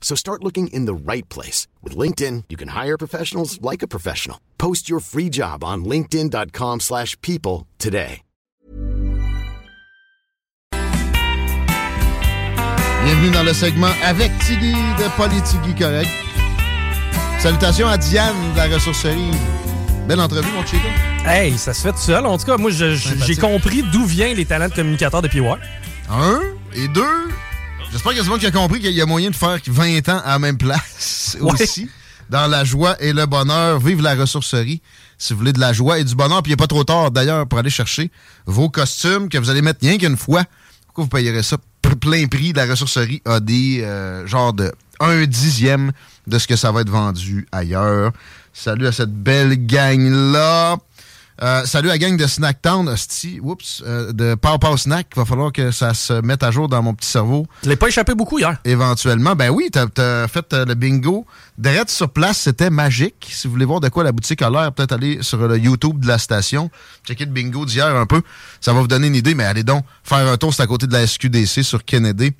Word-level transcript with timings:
So 0.00 0.16
start 0.16 0.42
looking 0.42 0.66
in 0.72 0.86
the 0.86 0.94
right 0.94 1.28
place. 1.28 1.68
With 1.84 1.96
LinkedIn, 1.96 2.44
you 2.48 2.56
can 2.56 2.70
hire 2.70 2.98
professionals 2.98 3.60
like 3.62 3.84
a 3.84 3.88
professional. 3.88 4.38
Post 4.58 4.90
your 4.90 4.98
free 5.00 5.28
job 5.30 5.62
on 5.62 5.84
linkedin.com/people 5.84 6.80
slash 6.80 7.16
people 7.20 7.68
today. 7.78 8.22
Bienvenue 13.04 13.30
dans 13.30 13.42
le 13.42 13.54
segment 13.54 13.90
avec 14.04 14.30
Tiggy 14.40 14.72
de 14.72 15.16
Politigui 15.16 15.74
Correct. 15.74 16.10
Salutations 17.40 17.88
à 17.88 17.96
Diane 17.96 18.36
de 18.52 18.56
la 18.58 18.66
ressourcerie. 18.74 19.30
Belle 20.06 20.20
entrevue, 20.20 20.52
mon 20.52 20.64
chico. 20.66 20.86
Hey, 21.24 21.56
ça 21.56 21.72
se 21.72 21.80
fait 21.82 21.92
tout 21.92 21.98
seul. 21.98 22.26
En 22.26 22.36
tout 22.36 22.44
cas, 22.44 22.58
moi, 22.58 22.70
j'ai 22.70 23.36
compris 23.36 23.82
d'où 23.90 24.04
viennent 24.04 24.36
les 24.36 24.44
talents 24.44 24.68
de 24.68 24.74
communicateur 24.74 25.22
de 25.22 25.28
PY. 25.28 25.40
Un. 26.10 26.40
Et 26.74 26.88
deux, 26.88 27.28
j'espère 27.92 28.12
qu'il 28.12 28.18
y 28.18 28.20
a 28.20 28.24
du 28.24 28.30
monde 28.30 28.40
qui 28.40 28.46
a 28.46 28.50
compris 28.50 28.80
qu'il 28.80 28.92
y 28.92 29.00
a 29.00 29.06
moyen 29.06 29.30
de 29.30 29.36
faire 29.36 29.58
20 29.66 30.08
ans 30.08 30.20
à 30.24 30.30
la 30.32 30.38
même 30.38 30.58
place 30.58 31.36
Ouais. 31.40 31.52
aussi. 31.62 31.88
Dans 32.28 32.46
la 32.46 32.62
joie 32.64 32.96
et 33.02 33.12
le 33.12 33.26
bonheur. 33.26 33.80
Vive 33.80 34.02
la 34.02 34.14
ressourcerie. 34.14 34.80
Si 35.18 35.32
vous 35.32 35.40
voulez 35.40 35.52
de 35.52 35.58
la 35.60 35.72
joie 35.72 35.98
et 35.98 36.04
du 36.04 36.14
bonheur, 36.14 36.42
puis 36.42 36.50
il 36.50 36.52
n'est 36.52 36.56
pas 36.56 36.68
trop 36.68 36.84
tard 36.84 37.10
d'ailleurs 37.10 37.46
pour 37.46 37.58
aller 37.58 37.70
chercher 37.70 38.10
vos 38.46 38.68
costumes 38.70 39.28
que 39.28 39.36
vous 39.36 39.50
allez 39.50 39.62
mettre 39.62 39.80
rien 39.82 39.98
qu'une 39.98 40.16
fois. 40.16 40.44
Pourquoi 40.86 41.04
vous 41.04 41.10
payerez 41.10 41.42
ça 41.42 41.56
plein 42.00 42.26
prix? 42.28 42.52
La 42.52 42.66
ressourcerie 42.66 43.20
a 43.24 43.40
des 43.40 43.80
euh, 43.82 44.26
genre 44.26 44.52
de 44.52 44.72
un 45.00 45.24
dixième 45.26 45.90
de 46.26 46.38
ce 46.38 46.46
que 46.46 46.54
ça 46.56 46.70
va 46.70 46.82
être 46.82 46.90
vendu 46.90 47.48
ailleurs. 47.52 48.12
Salut 48.52 48.86
à 48.86 48.92
cette 48.92 49.12
belle 49.12 49.66
gang-là. 49.66 50.76
Euh, 51.42 51.64
salut 51.64 51.88
à 51.88 51.92
la 51.92 51.98
gang 51.98 52.18
de 52.18 52.26
Snacktown, 52.26 52.86
hostie, 52.86 53.40
oups, 53.42 53.82
euh, 53.86 54.12
de 54.12 54.34
Pow 54.34 54.58
Pow 54.58 54.76
Snack. 54.76 55.16
Va 55.16 55.24
falloir 55.24 55.52
que 55.52 55.70
ça 55.70 55.94
se 55.94 56.12
mette 56.20 56.42
à 56.42 56.50
jour 56.50 56.68
dans 56.68 56.82
mon 56.82 56.92
petit 56.92 57.08
cerveau. 57.08 57.46
Je 57.64 57.70
l'ai 57.70 57.76
pas 57.76 57.88
échappé 57.88 58.14
beaucoup 58.14 58.38
hier. 58.38 58.58
Éventuellement, 58.66 59.34
ben 59.34 59.48
oui, 59.48 59.70
t'as 59.72 59.86
as 59.96 60.28
fait 60.28 60.52
euh, 60.52 60.66
le 60.66 60.74
bingo. 60.74 61.26
Direct 61.56 61.88
sur 61.88 62.10
place, 62.10 62.40
c'était 62.40 62.68
magique. 62.68 63.30
Si 63.32 63.46
vous 63.46 63.54
voulez 63.54 63.64
voir 63.64 63.80
de 63.80 63.88
quoi 63.88 64.04
la 64.04 64.12
boutique 64.12 64.42
a 64.42 64.50
l'air, 64.50 64.70
peut-être 64.72 64.92
aller 64.92 65.22
sur 65.22 65.38
le 65.48 65.56
YouTube 65.56 66.00
de 66.00 66.08
la 66.08 66.18
station, 66.18 66.70
checker 67.06 67.24
le 67.24 67.32
bingo 67.32 67.64
d'hier 67.64 67.86
un 67.86 68.06
peu. 68.06 68.20
Ça 68.60 68.74
va 68.74 68.80
vous 68.80 68.88
donner 68.88 69.06
une 69.06 69.16
idée, 69.16 69.34
mais 69.34 69.44
allez 69.44 69.64
donc 69.64 69.84
faire 70.04 70.18
un 70.18 70.36
tour, 70.36 70.52
c'est 70.52 70.62
à 70.62 70.66
côté 70.66 70.86
de 70.86 70.92
la 70.92 71.06
SQDC 71.06 71.64
sur 71.64 71.86
Kennedy. 71.86 72.32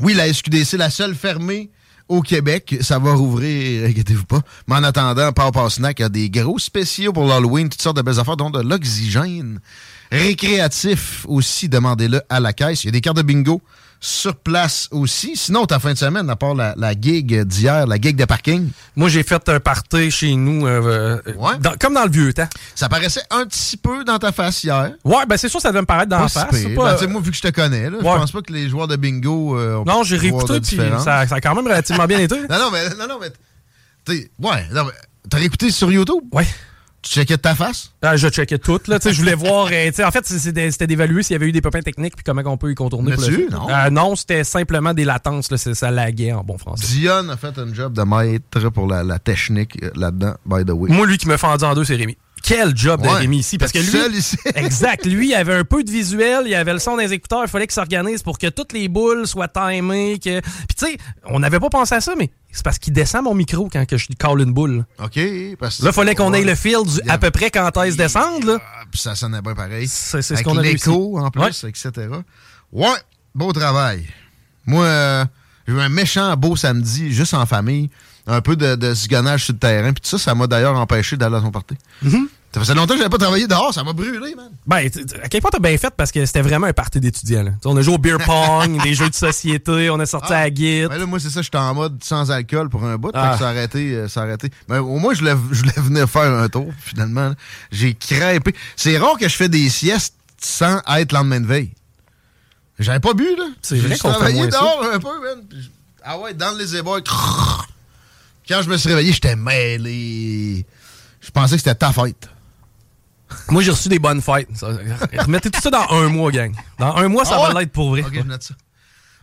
Oui, 0.00 0.14
la 0.14 0.32
SQDC, 0.32 0.74
la 0.74 0.90
seule 0.90 1.16
fermée 1.16 1.70
au 2.08 2.22
Québec. 2.22 2.76
Ça 2.80 2.98
va 2.98 3.14
rouvrir, 3.14 3.86
inquiétez-vous 3.88 4.26
pas. 4.26 4.40
Mais 4.66 4.76
en 4.76 4.84
attendant, 4.84 5.32
Power 5.32 5.70
Snack 5.70 6.00
a 6.00 6.08
des 6.08 6.30
gros 6.30 6.58
spéciaux 6.58 7.12
pour 7.12 7.26
l'Halloween, 7.26 7.68
toutes 7.68 7.82
sortes 7.82 7.96
de 7.96 8.02
belles 8.02 8.20
affaires, 8.20 8.36
dont 8.36 8.50
de 8.50 8.60
l'oxygène. 8.60 9.60
Récréatif 10.10 11.24
aussi, 11.26 11.68
demandez-le 11.68 12.20
à 12.28 12.38
la 12.38 12.52
caisse. 12.52 12.84
Il 12.84 12.88
y 12.88 12.88
a 12.88 12.92
des 12.92 13.00
cartes 13.00 13.16
de 13.16 13.22
bingo 13.22 13.62
sur 14.04 14.34
place 14.34 14.88
aussi. 14.90 15.36
Sinon, 15.36 15.64
ta 15.64 15.78
fin 15.78 15.92
de 15.92 15.98
semaine, 15.98 16.28
à 16.28 16.34
part 16.34 16.54
la, 16.56 16.74
la 16.76 16.92
gig 16.92 17.42
d'hier, 17.44 17.86
la 17.86 17.96
gig 18.00 18.16
de 18.16 18.24
parking, 18.24 18.68
Moi, 18.96 19.08
j'ai 19.08 19.22
fait 19.22 19.48
un 19.48 19.60
party 19.60 20.10
chez 20.10 20.34
nous, 20.34 20.66
euh, 20.66 21.20
euh, 21.24 21.32
Ouais. 21.38 21.56
dans- 21.60 21.76
comme 21.78 21.94
dans 21.94 22.04
le 22.04 22.10
vieux 22.10 22.32
temps. 22.34 22.48
ça 22.74 22.88
paraissait 22.88 23.22
un 23.30 23.46
petit 23.46 23.76
peu 23.76 24.02
dans 24.02 24.18
ta 24.18 24.32
face 24.32 24.64
hier. 24.64 24.90
Ouais, 25.04 25.24
ben 25.28 25.36
c'est 25.36 25.48
sûr, 25.48 25.60
ça 25.60 25.68
devait 25.68 25.82
me 25.82 25.86
paraître 25.86 26.08
dans 26.10 26.16
Pas 26.16 26.22
la 26.24 26.28
si 26.28 26.34
face. 26.38 26.74
pas- 26.74 26.96
Ben, 26.96 27.10
moi, 27.10 27.20
vu 27.22 27.30
que 27.30 27.36
je 27.36 27.42
te 27.42 27.48
connais, 27.50 27.88
là, 27.90 27.98
je 28.00 28.04
pense 28.04 28.32
pas 28.32 28.42
que 28.42 28.52
les 28.52 28.68
joueurs 28.68 28.88
de 28.88 28.96
bingo 28.96 29.56
euh, 29.56 29.76
ont 29.76 29.84
non, 29.84 30.02
j'ai 30.02 30.16
réécouté, 30.16 30.60
puis 30.60 30.76
ça, 30.98 31.26
ça 31.28 31.34
a 31.36 31.40
quand 31.40 31.54
même 31.54 31.64
relativement 31.64 32.06
bien 32.06 32.18
été. 32.18 32.34
Non, 32.50 32.58
non, 32.58 32.70
mais, 32.72 32.88
non, 32.98 33.06
non, 33.08 33.18
mais, 33.20 33.28
ouais, 34.40 34.66
non, 34.74 34.86
t'as 35.30 35.38
réécouté 35.38 35.70
sur 35.70 35.92
YouTube? 35.92 36.24
Ouais. 36.32 36.46
Tu 37.02 37.10
checkais 37.10 37.36
ta 37.36 37.54
face? 37.56 37.92
Ah, 38.00 38.16
je 38.16 38.28
checkais 38.28 38.58
tout, 38.58 38.80
là. 38.86 38.98
Je 39.04 39.10
voulais 39.18 39.34
voir. 39.34 39.68
euh, 39.72 39.90
en 40.06 40.10
fait, 40.12 40.24
c'était 40.26 40.86
d'évaluer 40.86 41.22
s'il 41.24 41.34
y 41.34 41.36
avait 41.36 41.48
eu 41.48 41.52
des 41.52 41.60
pépins 41.60 41.80
techniques 41.82 42.14
puis 42.14 42.22
comment 42.24 42.42
on 42.46 42.56
peut 42.56 42.70
y 42.70 42.74
contourner. 42.76 43.12
Non. 43.50 43.68
Euh, 43.68 43.90
non, 43.90 44.14
c'était 44.14 44.44
simplement 44.44 44.94
des 44.94 45.04
latences. 45.04 45.50
Là, 45.50 45.56
ça 45.58 45.90
laguait 45.90 46.32
en 46.32 46.44
bon 46.44 46.58
français. 46.58 46.86
Dion 46.86 47.28
a 47.28 47.36
fait 47.36 47.58
un 47.58 47.74
job 47.74 47.92
de 47.92 48.02
maître 48.02 48.68
pour 48.70 48.86
la, 48.86 49.02
la 49.02 49.18
technique 49.18 49.82
euh, 49.82 49.90
là-dedans, 49.96 50.34
by 50.46 50.64
the 50.64 50.70
way. 50.70 50.90
Moi, 50.92 51.06
lui 51.06 51.18
qui 51.18 51.26
me 51.28 51.36
fendu 51.36 51.64
en 51.64 51.74
deux, 51.74 51.84
c'est 51.84 51.96
Rémi. 51.96 52.16
Quel 52.42 52.76
job 52.76 53.00
de 53.02 53.06
Ouais. 53.08 53.18
Rémi 53.20 53.38
ici. 53.38 53.56
Parce 53.58 53.70
que 53.72 53.78
lui. 53.78 53.86
seul 53.86 54.14
ici. 54.14 54.36
exact. 54.56 55.06
Lui, 55.06 55.28
il 55.28 55.34
avait 55.34 55.54
un 55.54 55.64
peu 55.64 55.82
de 55.84 55.90
visuel, 55.90 56.44
il 56.46 56.54
avait 56.54 56.72
le 56.72 56.78
son 56.80 56.96
des 56.96 57.12
écouteurs, 57.12 57.42
il 57.44 57.48
fallait 57.48 57.66
qu'il 57.66 57.74
s'organise 57.74 58.22
pour 58.22 58.38
que 58.38 58.48
toutes 58.48 58.72
les 58.72 58.88
boules 58.88 59.26
soient 59.26 59.48
timées. 59.48 60.18
Que... 60.18 60.40
Puis 60.40 60.74
tu 60.76 60.86
sais, 60.86 60.96
on 61.24 61.38
n'avait 61.40 61.60
pas 61.60 61.70
pensé 61.70 61.94
à 61.94 62.00
ça, 62.00 62.14
mais 62.18 62.30
c'est 62.50 62.64
parce 62.64 62.78
qu'il 62.78 62.92
descend 62.92 63.24
mon 63.24 63.34
micro 63.34 63.68
quand 63.72 63.86
que 63.86 63.96
je 63.96 64.08
call 64.18 64.40
une 64.40 64.52
boule. 64.52 64.84
OK. 65.02 65.18
Parce 65.58 65.78
que- 65.78 65.84
Là, 65.84 65.90
il 65.90 65.94
fallait 65.94 66.14
qu'on 66.14 66.32
ait 66.34 66.44
le 66.44 66.54
fil 66.54 66.78
du 66.84 67.00
à 67.08 67.18
peu 67.18 67.30
près 67.30 67.50
quand 67.50 67.70
est-ce 67.82 67.96
descendre. 67.96 68.46
Là. 68.46 68.58
Ah, 68.60 68.82
puis 68.90 69.00
ça 69.00 69.14
sonnait 69.14 69.40
bien 69.40 69.54
pareil. 69.54 69.86
C'est 69.88 70.20
ce 70.22 70.42
qu'on 70.42 70.58
a 70.58 70.62
l'écho, 70.62 71.18
en 71.18 71.30
plus, 71.30 71.40
Ouais. 71.42 71.70
etc. 71.70 71.90
Ouais, 72.72 72.88
beau 73.34 73.52
travail. 73.52 74.06
Moi, 74.66 74.84
euh, 74.84 75.24
j'ai 75.66 75.74
eu 75.74 75.80
un 75.80 75.88
méchant 75.88 76.34
beau 76.36 76.56
samedi, 76.56 77.12
juste 77.12 77.34
en 77.34 77.46
famille. 77.46 77.90
Un 78.26 78.40
peu 78.40 78.56
de, 78.56 78.76
de 78.76 78.94
zigonnage 78.94 79.44
sur 79.44 79.52
le 79.54 79.58
terrain. 79.58 79.92
Puis 79.92 80.02
tout 80.02 80.08
ça, 80.10 80.18
ça 80.18 80.34
m'a 80.34 80.46
d'ailleurs 80.46 80.76
empêché 80.76 81.16
d'aller 81.16 81.36
à 81.36 81.40
son 81.40 81.50
party. 81.50 81.74
Mm-hmm. 82.04 82.26
Ça 82.54 82.60
faisait 82.60 82.74
longtemps 82.74 82.92
que 82.92 82.98
j'avais 82.98 83.08
pas 83.10 83.18
travaillé 83.18 83.46
dehors. 83.46 83.72
Ça 83.72 83.82
m'a 83.82 83.94
brûlé, 83.94 84.34
man. 84.34 84.50
Ben, 84.66 84.86
à 85.22 85.28
quel 85.28 85.40
point 85.40 85.50
t'as 85.50 85.58
bien 85.58 85.76
fait 85.78 85.92
parce 85.96 86.12
que 86.12 86.26
c'était 86.26 86.42
vraiment 86.42 86.66
un 86.66 86.74
party 86.74 87.00
d'étudiants. 87.00 87.44
là. 87.44 87.52
On 87.64 87.74
a 87.78 87.82
joué 87.82 87.94
au 87.94 87.98
beer 87.98 88.18
pong, 88.18 88.82
des 88.84 88.92
jeux 88.94 89.08
de 89.08 89.14
société, 89.14 89.88
on 89.88 89.98
a 89.98 90.04
sorti 90.04 90.34
à 90.34 90.42
la 90.42 90.50
guide. 90.50 90.88
Ben 90.88 90.98
là, 90.98 91.06
moi, 91.06 91.18
c'est 91.18 91.30
ça, 91.30 91.40
j'étais 91.40 91.56
en 91.56 91.72
mode 91.72 92.04
sans 92.04 92.30
alcool 92.30 92.68
pour 92.68 92.84
un 92.84 92.98
bout. 92.98 93.10
Ah. 93.14 93.32
que 93.32 93.38
ça 93.38 93.48
arrêté. 93.48 93.94
euh, 93.94 94.06
arrêté. 94.16 94.50
Mais 94.68 94.78
au 94.78 94.98
moins, 94.98 95.14
je 95.14 95.20
voulais, 95.20 95.72
venir 95.78 96.08
faire 96.10 96.30
un 96.30 96.48
tour. 96.50 96.70
Finalement, 96.78 97.32
j'ai 97.70 97.94
crêpé. 97.94 98.54
C'est 98.76 98.98
rare 98.98 99.16
que 99.18 99.28
je 99.28 99.34
fais 99.36 99.48
des 99.48 99.70
siestes 99.70 100.14
sans 100.38 100.80
être 100.94 101.12
lendemain 101.12 101.40
de 101.40 101.46
veille. 101.46 101.72
J'avais 102.78 103.00
pas 103.00 103.14
bu, 103.14 103.24
là. 103.36 103.46
C'est 103.62 103.78
vrai 103.78 103.96
qu'on 103.96 104.12
ça. 104.12 104.30
dehors 104.30 104.84
un 104.92 104.98
peu, 104.98 105.20
man. 105.20 105.42
Ah 106.04 106.18
ouais, 106.18 106.34
dans 106.34 106.52
les 106.58 106.76
éboires. 106.76 107.02
crrr. 107.02 107.66
Quand 108.48 108.62
je 108.62 108.68
me 108.68 108.76
suis 108.76 108.88
réveillé, 108.88 109.12
j'étais 109.12 109.36
mêlé. 109.36 110.66
Je 111.20 111.30
pensais 111.30 111.54
que 111.54 111.58
c'était 111.62 111.74
ta 111.74 111.92
fête. 111.92 112.28
Moi, 113.48 113.62
j'ai 113.62 113.70
reçu 113.70 113.88
des 113.88 113.98
bonnes 113.98 114.20
fêtes. 114.20 114.48
Ça- 114.54 114.68
Remettez 115.18 115.50
tout 115.50 115.60
ça 115.60 115.70
dans 115.70 115.86
un 115.90 116.08
mois, 116.08 116.30
gang. 116.30 116.52
Dans 116.78 116.94
un 116.96 117.08
mois, 117.08 117.24
ça 117.24 117.38
Ah 117.42 117.52
va 117.52 117.60
l'être 117.60 117.72
pour 117.72 117.90
vrai. 117.90 118.02
OK, 118.02 118.12
je 118.14 118.20
note 118.20 118.42
ça. 118.42 118.54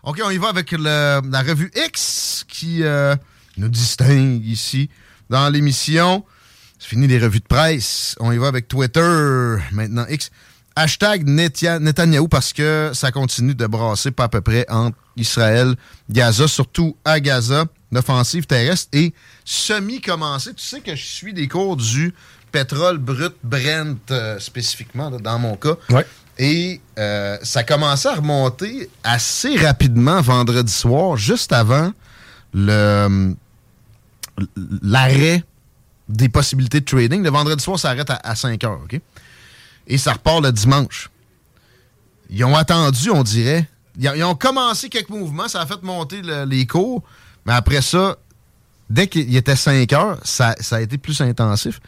OK, 0.03 0.22
on 0.24 0.29
y 0.31 0.38
va 0.38 0.47
avec 0.50 0.72
le- 0.72 1.22
la 1.29 1.41
revue 1.41 1.72
X 1.75 2.46
qui 2.47 2.84
euh, 2.84 3.16
nous 3.58 3.69
distingue 3.69 4.44
ici 4.46 4.90
dans 5.29 5.50
l'émission. 5.50 6.25
C'est 6.79 6.88
fini 6.88 7.08
les 7.08 7.19
revues 7.19 7.41
de 7.41 7.46
presse. 7.46 8.16
On 8.19 8.31
y 8.31 8.38
va 8.38 8.47
avec 8.47 8.68
Twitter, 8.68 9.58
maintenant 9.72 10.06
X. 10.09 10.31
Hashtag 10.75 11.28
Netanyahou 11.28 12.29
parce 12.29 12.53
que 12.53 12.91
ça 12.93 13.11
continue 13.11 13.53
de 13.53 13.67
brasser 13.67 14.11
pas 14.11 14.23
à 14.26 14.29
peu 14.29 14.40
près 14.40 14.66
entre 14.70 14.97
Israël, 15.17 15.76
Gaza, 16.09 16.47
surtout 16.47 16.96
à 17.03 17.20
Gaza. 17.20 17.66
L'offensive 17.91 18.46
terrestre 18.46 18.90
est 18.94 19.14
semi-commencée. 19.46 20.53
Tu 20.53 20.64
sais 20.64 20.82
que 20.82 20.96
je 20.96 21.03
suis 21.06 21.34
des 21.34 21.47
cours 21.47 21.76
du 21.78 22.14
pétrole 22.52 22.97
brut 22.97 23.34
Brent 23.44 23.97
euh, 24.12 24.40
spécifiquement, 24.40 25.09
là, 25.09 25.18
dans 25.18 25.40
mon 25.40 25.56
cas. 25.56 25.76
Ouais. 25.90 26.06
Et 26.38 26.80
euh, 26.97 27.38
ça 27.44 27.64
commençait 27.64 28.09
à 28.09 28.16
remonter 28.16 28.90
assez 29.03 29.56
rapidement 29.58 30.22
vendredi 30.22 30.72
soir, 30.72 31.18
juste 31.18 31.52
avant 31.52 31.91
le 32.53 33.36
l'arrêt 34.82 35.44
des 36.08 36.30
possibilités 36.30 36.80
de 36.80 36.86
trading. 36.86 37.24
Le 37.24 37.30
vendredi 37.30 37.64
soir, 37.64 37.78
ça 37.80 37.90
arrête 37.90 38.09
à, 38.09 38.20
à 38.24 38.36
5 38.36 38.64
heures, 38.64 38.80
OK? 38.84 39.00
Et 39.88 39.97
ça 39.97 40.14
repart 40.14 40.41
le 40.44 40.52
dimanche. 40.52 41.09
Ils 42.30 42.44
ont 42.46 42.56
attendu, 42.56 43.09
on 43.09 43.24
dirait. 43.24 43.68
Ils 43.97 44.08
ont, 44.09 44.14
ils 44.14 44.24
ont 44.24 44.36
commencé 44.36 44.90
quelques 44.90 45.09
mouvements, 45.09 45.47
ça 45.47 45.62
a 45.62 45.66
fait 45.66 45.82
monter 45.84 46.22
le- 46.22 46.46
les 46.46 46.66
cours, 46.66 47.03
mais 47.46 47.53
après 47.53 47.82
ça, 47.82 48.18
dès 48.90 49.08
qu'il 49.08 49.36
était 49.36 49.56
5 49.56 49.91
heures, 49.94 50.20
ça, 50.24 50.56
ça 50.59 50.78
a 50.78 50.82
été 50.82 50.97
plus 50.97 51.22
intensif. 51.22 51.80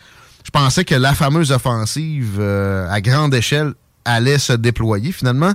Je 0.44 0.50
pensais 0.50 0.86
que 0.86 0.96
la 0.96 1.14
fameuse 1.14 1.52
offensive 1.52 2.38
euh, 2.40 2.90
à 2.90 3.02
grande 3.02 3.34
échelle 3.34 3.74
allait 4.06 4.40
se 4.40 4.54
déployer. 4.54 5.12
Finalement, 5.12 5.54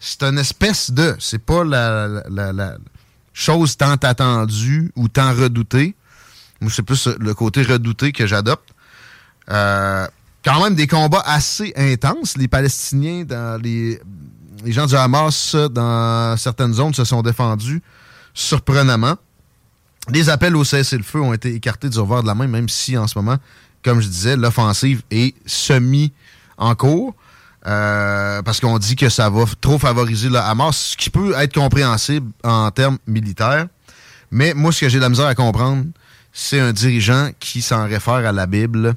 c'est 0.00 0.22
une 0.22 0.38
espèce 0.38 0.90
de. 0.90 1.14
C'est 1.18 1.38
pas 1.38 1.64
la, 1.64 2.76
chose 3.32 3.76
tant 3.76 3.92
attendue 3.94 4.90
ou 4.96 5.08
tant 5.08 5.34
redoutée. 5.34 5.94
Moi, 6.60 6.70
c'est 6.74 6.82
plus 6.82 7.08
le 7.18 7.34
côté 7.34 7.62
redouté 7.62 8.12
que 8.12 8.26
j'adopte. 8.26 8.68
Euh, 9.50 10.06
quand 10.44 10.62
même 10.62 10.74
des 10.74 10.86
combats 10.86 11.22
assez 11.24 11.72
intenses. 11.76 12.36
Les 12.36 12.48
Palestiniens, 12.48 13.24
dans 13.24 13.60
les, 13.60 14.00
les 14.64 14.72
gens 14.72 14.86
du 14.86 14.96
Hamas, 14.96 15.54
dans 15.54 16.36
certaines 16.36 16.74
zones, 16.74 16.94
se 16.94 17.04
sont 17.04 17.22
défendus 17.22 17.82
surprenamment. 18.34 19.16
Les 20.08 20.28
appels 20.28 20.56
au 20.56 20.64
cessez-le-feu 20.64 21.20
ont 21.20 21.32
été 21.32 21.54
écartés 21.54 21.88
du 21.88 21.98
revers 21.98 22.22
de 22.22 22.26
la 22.26 22.34
main, 22.34 22.48
même 22.48 22.68
si 22.68 22.98
en 22.98 23.06
ce 23.06 23.18
moment, 23.18 23.36
comme 23.84 24.00
je 24.00 24.08
disais, 24.08 24.36
l'offensive 24.36 25.02
est 25.10 25.34
semi 25.46 26.12
en 26.58 26.74
cours. 26.74 27.14
Euh, 27.64 28.42
parce 28.42 28.58
qu'on 28.58 28.76
dit 28.78 28.96
que 28.96 29.08
ça 29.08 29.30
va 29.30 29.44
trop 29.60 29.78
favoriser 29.78 30.28
le 30.28 30.38
Hamas, 30.38 30.76
ce 30.76 30.96
qui 30.96 31.10
peut 31.10 31.32
être 31.36 31.54
compréhensible 31.54 32.32
en 32.42 32.70
termes 32.72 32.98
militaires. 33.06 33.68
Mais 34.32 34.52
moi, 34.54 34.72
ce 34.72 34.80
que 34.80 34.88
j'ai 34.88 34.98
de 34.98 35.02
la 35.02 35.08
misère 35.08 35.26
à 35.26 35.34
comprendre, 35.36 35.84
c'est 36.32 36.58
un 36.58 36.72
dirigeant 36.72 37.30
qui 37.38 37.62
s'en 37.62 37.86
réfère 37.86 38.14
à 38.14 38.32
la 38.32 38.46
Bible 38.46 38.94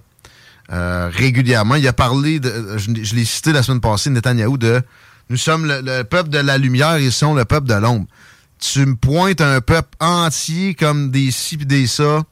euh, 0.72 1.12
régulièrement. 1.14 1.76
Il 1.76 1.88
a 1.88 1.94
parlé, 1.94 2.40
de, 2.40 2.78
je, 2.78 2.90
l'ai 3.16 3.26
cité 3.26 3.52
la 3.52 3.62
semaine 3.62 3.82
passée, 3.82 4.10
Netanyahou, 4.10 4.58
de 4.58 4.82
nous 5.30 5.38
sommes 5.38 5.66
le, 5.68 6.04
peuple 6.04 6.30
de 6.30 6.40
la 6.40 6.58
lumière, 6.58 6.98
ils 6.98 7.12
sont 7.12 7.36
le 7.36 7.46
peuple 7.46 7.68
de 7.68 7.74
l'ombre. 7.76 8.06
Tu 8.60 8.86
me 8.86 8.96
pointes 8.96 9.42
un 9.42 9.62
peuple 9.62 9.96
entier 10.00 10.76
comme 10.76 11.12
des 11.12 11.32
ci 11.32 11.58
pis 11.58 11.66
des 11.66 11.88
ça. 11.88 12.24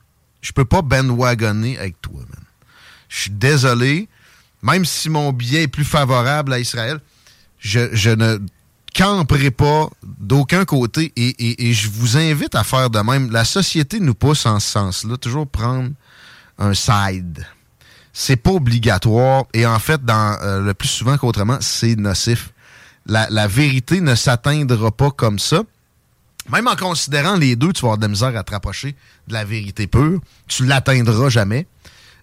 Je 0.42 0.52
peux 0.52 0.66
pas 0.66 0.82
bandwagonner 0.82 1.78
avec 1.78 2.02
toi, 2.02 2.20
man. 2.20 2.44
Je 3.10 3.22
suis 3.22 3.32
désolé. 3.32 4.08
Même 4.62 4.86
si 4.86 5.10
mon 5.10 5.34
billet 5.34 5.64
est 5.64 5.68
plus 5.68 5.84
favorable 5.86 6.54
à 6.54 6.60
Israël, 6.60 7.00
je, 7.60 8.10
ne 8.10 8.40
camperai 8.96 9.52
pas 9.52 9.90
d'aucun 10.04 10.64
côté 10.64 11.12
et, 11.18 11.70
et, 11.70 11.74
je 11.74 11.90
vous 11.90 12.18
invite 12.18 12.56
à 12.56 12.64
faire 12.64 12.90
de 12.90 13.00
même. 13.00 13.30
La 13.32 13.44
société 13.44 14.00
nous 14.00 14.14
pousse 14.14 14.46
en 14.46 14.62
ce 14.62 14.70
sens-là, 14.70 15.18
toujours 15.18 15.48
prendre 15.48 15.90
un 16.58 16.74
side 16.74 17.46
c'est 18.14 18.36
pas 18.36 18.52
obligatoire 18.52 19.46
et 19.54 19.66
en 19.66 19.80
fait, 19.80 20.06
dans 20.06 20.38
euh, 20.42 20.62
le 20.62 20.74
plus 20.76 20.88
souvent 20.88 21.18
qu'autrement, 21.18 21.58
c'est 21.60 21.96
nocif. 21.96 22.54
La, 23.06 23.48
vérité 23.48 24.00
ne 24.00 24.16
s'atteindra 24.16 24.92
pas 24.92 25.12
comme 25.12 25.38
ça. 25.38 25.64
Même 26.50 26.68
en 26.68 26.76
considérant 26.76 27.36
les 27.36 27.56
deux, 27.56 27.72
tu 27.72 27.82
vas 27.82 27.88
avoir 27.88 27.98
de 27.98 28.04
la 28.04 28.10
misère 28.10 28.36
à 28.36 28.44
te 28.44 28.52
rapprocher 28.52 28.96
de 29.28 29.34
la 29.34 29.46
vérité 29.46 29.88
pure. 29.88 30.20
Tu 30.48 30.66
l'atteindras 30.66 31.30
jamais. 31.30 31.68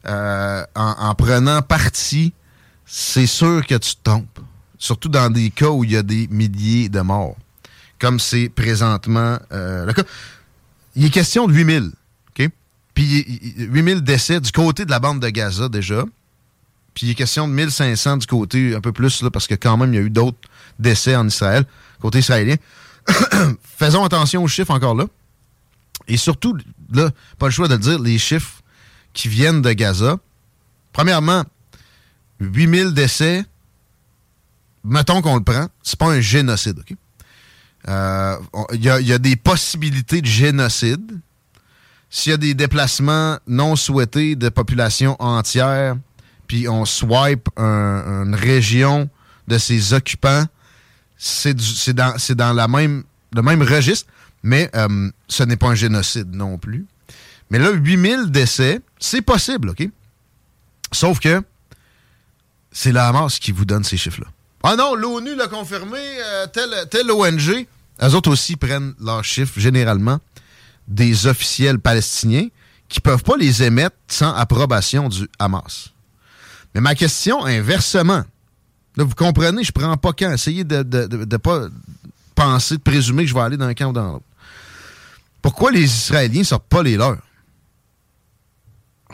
Euh, 0.07 0.65
en, 0.75 1.15
prenant 1.15 1.63
parti, 1.63 2.33
c'est 2.87 3.27
sûr 3.27 3.67
que 3.67 3.75
tu 3.75 3.97
te 3.97 4.03
trompes. 4.03 4.41
Surtout 4.79 5.09
dans 5.09 5.31
des 5.31 5.51
cas 5.51 5.69
où 5.69 5.85
il 5.85 5.93
y 5.93 5.97
a 5.97 6.03
des 6.03 6.27
milliers 6.29 6.89
de 6.89 7.01
morts. 7.01 7.37
Comme 7.99 8.19
c'est 8.19 8.49
présentement 8.49 9.39
euh, 9.53 9.87
le 9.87 9.93
cas. 9.93 10.05
Il 10.97 11.05
est 11.05 11.11
question 11.11 11.47
de 11.47 11.53
8000. 11.53 11.93
Puis 12.95 13.25
8000 13.57 14.03
décès 14.03 14.41
du 14.41 14.53
côté 14.53 14.85
de 14.85 14.91
la 14.91 14.99
bande 14.99 15.21
de 15.21 15.29
Gaza 15.29 15.69
déjà. 15.69 16.05
Puis 16.95 17.07
il 17.07 17.11
est 17.11 17.15
question 17.15 17.47
de 17.47 17.53
1500 17.53 18.19
du 18.19 18.27
côté 18.27 18.75
un 18.75 18.81
peu 18.81 18.93
plus, 18.93 19.23
là, 19.23 19.31
parce 19.31 19.47
que 19.47 19.55
quand 19.55 19.77
même, 19.77 19.95
il 19.95 19.97
y 19.97 19.99
a 20.01 20.03
eu 20.03 20.11
d'autres 20.11 20.39
décès 20.79 21.15
en 21.15 21.27
Israël, 21.27 21.65
côté 22.01 22.19
israélien. 22.19 22.57
Faisons 23.63 24.05
attention 24.05 24.43
aux 24.43 24.49
chiffres 24.49 24.73
encore 24.73 24.95
là. 24.95 25.07
Et 26.09 26.17
surtout, 26.17 26.57
là, 26.93 27.11
pas 27.39 27.47
le 27.47 27.53
choix 27.53 27.69
de 27.69 27.75
le 27.75 27.81
dire, 27.81 27.99
les 27.99 28.19
chiffres 28.19 28.63
qui 29.13 29.29
viennent 29.29 29.63
de 29.63 29.73
Gaza. 29.73 30.19
Premièrement, 30.93 31.45
8000 32.41 32.95
décès, 32.95 33.45
mettons 34.85 35.23
qu'on 35.23 35.37
le 35.37 35.45
prend, 35.45 35.69
c'est 35.83 35.99
pas 35.99 36.09
un 36.09 36.21
génocide, 36.21 36.81
OK? 36.81 36.97
Euh, 37.89 38.37
il 38.75 38.85
y, 38.85 39.13
a 39.13 39.19
des 39.19 39.37
possibilités 39.37 40.21
de 40.21 40.27
génocide, 40.27 41.19
s'il 42.11 42.31
y 42.31 42.35
a 42.35 42.37
des 42.37 42.53
déplacements 42.53 43.39
non 43.47 43.75
souhaités 43.75 44.37
de 44.37 44.51
population 44.51 45.17
entière, 45.19 45.97
puis 46.47 46.69
on 46.69 46.85
swipe 46.85 47.49
une 47.57 48.35
région 48.35 49.09
de 49.49 49.57
ses 49.57 49.95
occupants, 49.95 50.45
c'est 51.21 51.93
dans, 51.93 52.15
le 52.55 53.43
même 53.43 53.63
registre, 53.63 54.11
mais 54.43 54.71
euh, 54.75 55.11
ce 55.29 55.43
n'est 55.43 55.57
pas 55.57 55.69
un 55.69 55.75
génocide 55.75 56.35
non 56.35 56.57
plus. 56.57 56.87
Mais 57.51 57.59
là, 57.59 57.71
8000 57.71 58.31
décès, 58.31 58.81
c'est 58.99 59.21
possible, 59.21 59.71
OK? 59.71 59.87
Sauf 60.93 61.21
que 61.21 61.43
c'est 62.73 62.93
la 62.93 63.09
Hamas 63.09 63.39
qui 63.39 63.53
vous 63.53 63.65
donne 63.65 63.85
ces 63.85 63.97
chiffres-là. 63.97 64.29
Ah 64.63 64.77
non, 64.77 64.95
l'ONU 64.95 65.35
l'a 65.35 65.47
confirmé, 65.47 65.99
euh, 65.99 66.47
tel, 66.47 66.71
tel 66.91 67.11
ONG. 67.11 67.67
Eux 68.03 68.15
autres 68.15 68.31
aussi 68.31 68.57
prennent 68.57 68.95
leurs 69.01 69.25
chiffres 69.25 69.61
généralement 69.61 70.21
des 70.89 71.27
officiels 71.27 71.79
palestiniens 71.79 72.49
qui 72.89 73.01
peuvent 73.01 73.23
pas 73.23 73.37
les 73.37 73.63
émettre 73.63 73.97
sans 74.09 74.33
approbation 74.35 75.09
du 75.09 75.29
Hamas. 75.39 75.91
Mais 76.75 76.81
ma 76.81 76.95
question, 76.95 77.45
inversement, 77.45 78.25
là, 78.97 79.05
vous 79.05 79.15
comprenez, 79.15 79.65
je 79.65 79.73
prends 79.73 79.97
pas 79.97 80.13
quand. 80.13 80.33
Essayez 80.33 80.65
de 80.65 80.83
ne 80.83 81.37
pas 81.37 81.67
penser, 82.35 82.77
de 82.77 82.83
présumer 82.83 83.25
que 83.25 83.31
je 83.31 83.35
vais 83.35 83.41
aller 83.41 83.57
dans 83.57 83.67
un 83.67 83.75
camp 83.75 83.91
ou 83.91 83.93
dans 83.93 84.13
l'autre. 84.13 84.25
Pourquoi 85.43 85.71
les 85.71 85.85
Israéliens 85.85 86.41
ne 86.41 86.45
sortent 86.45 86.69
pas 86.69 86.83
les 86.83 86.97
leurs? 86.97 87.19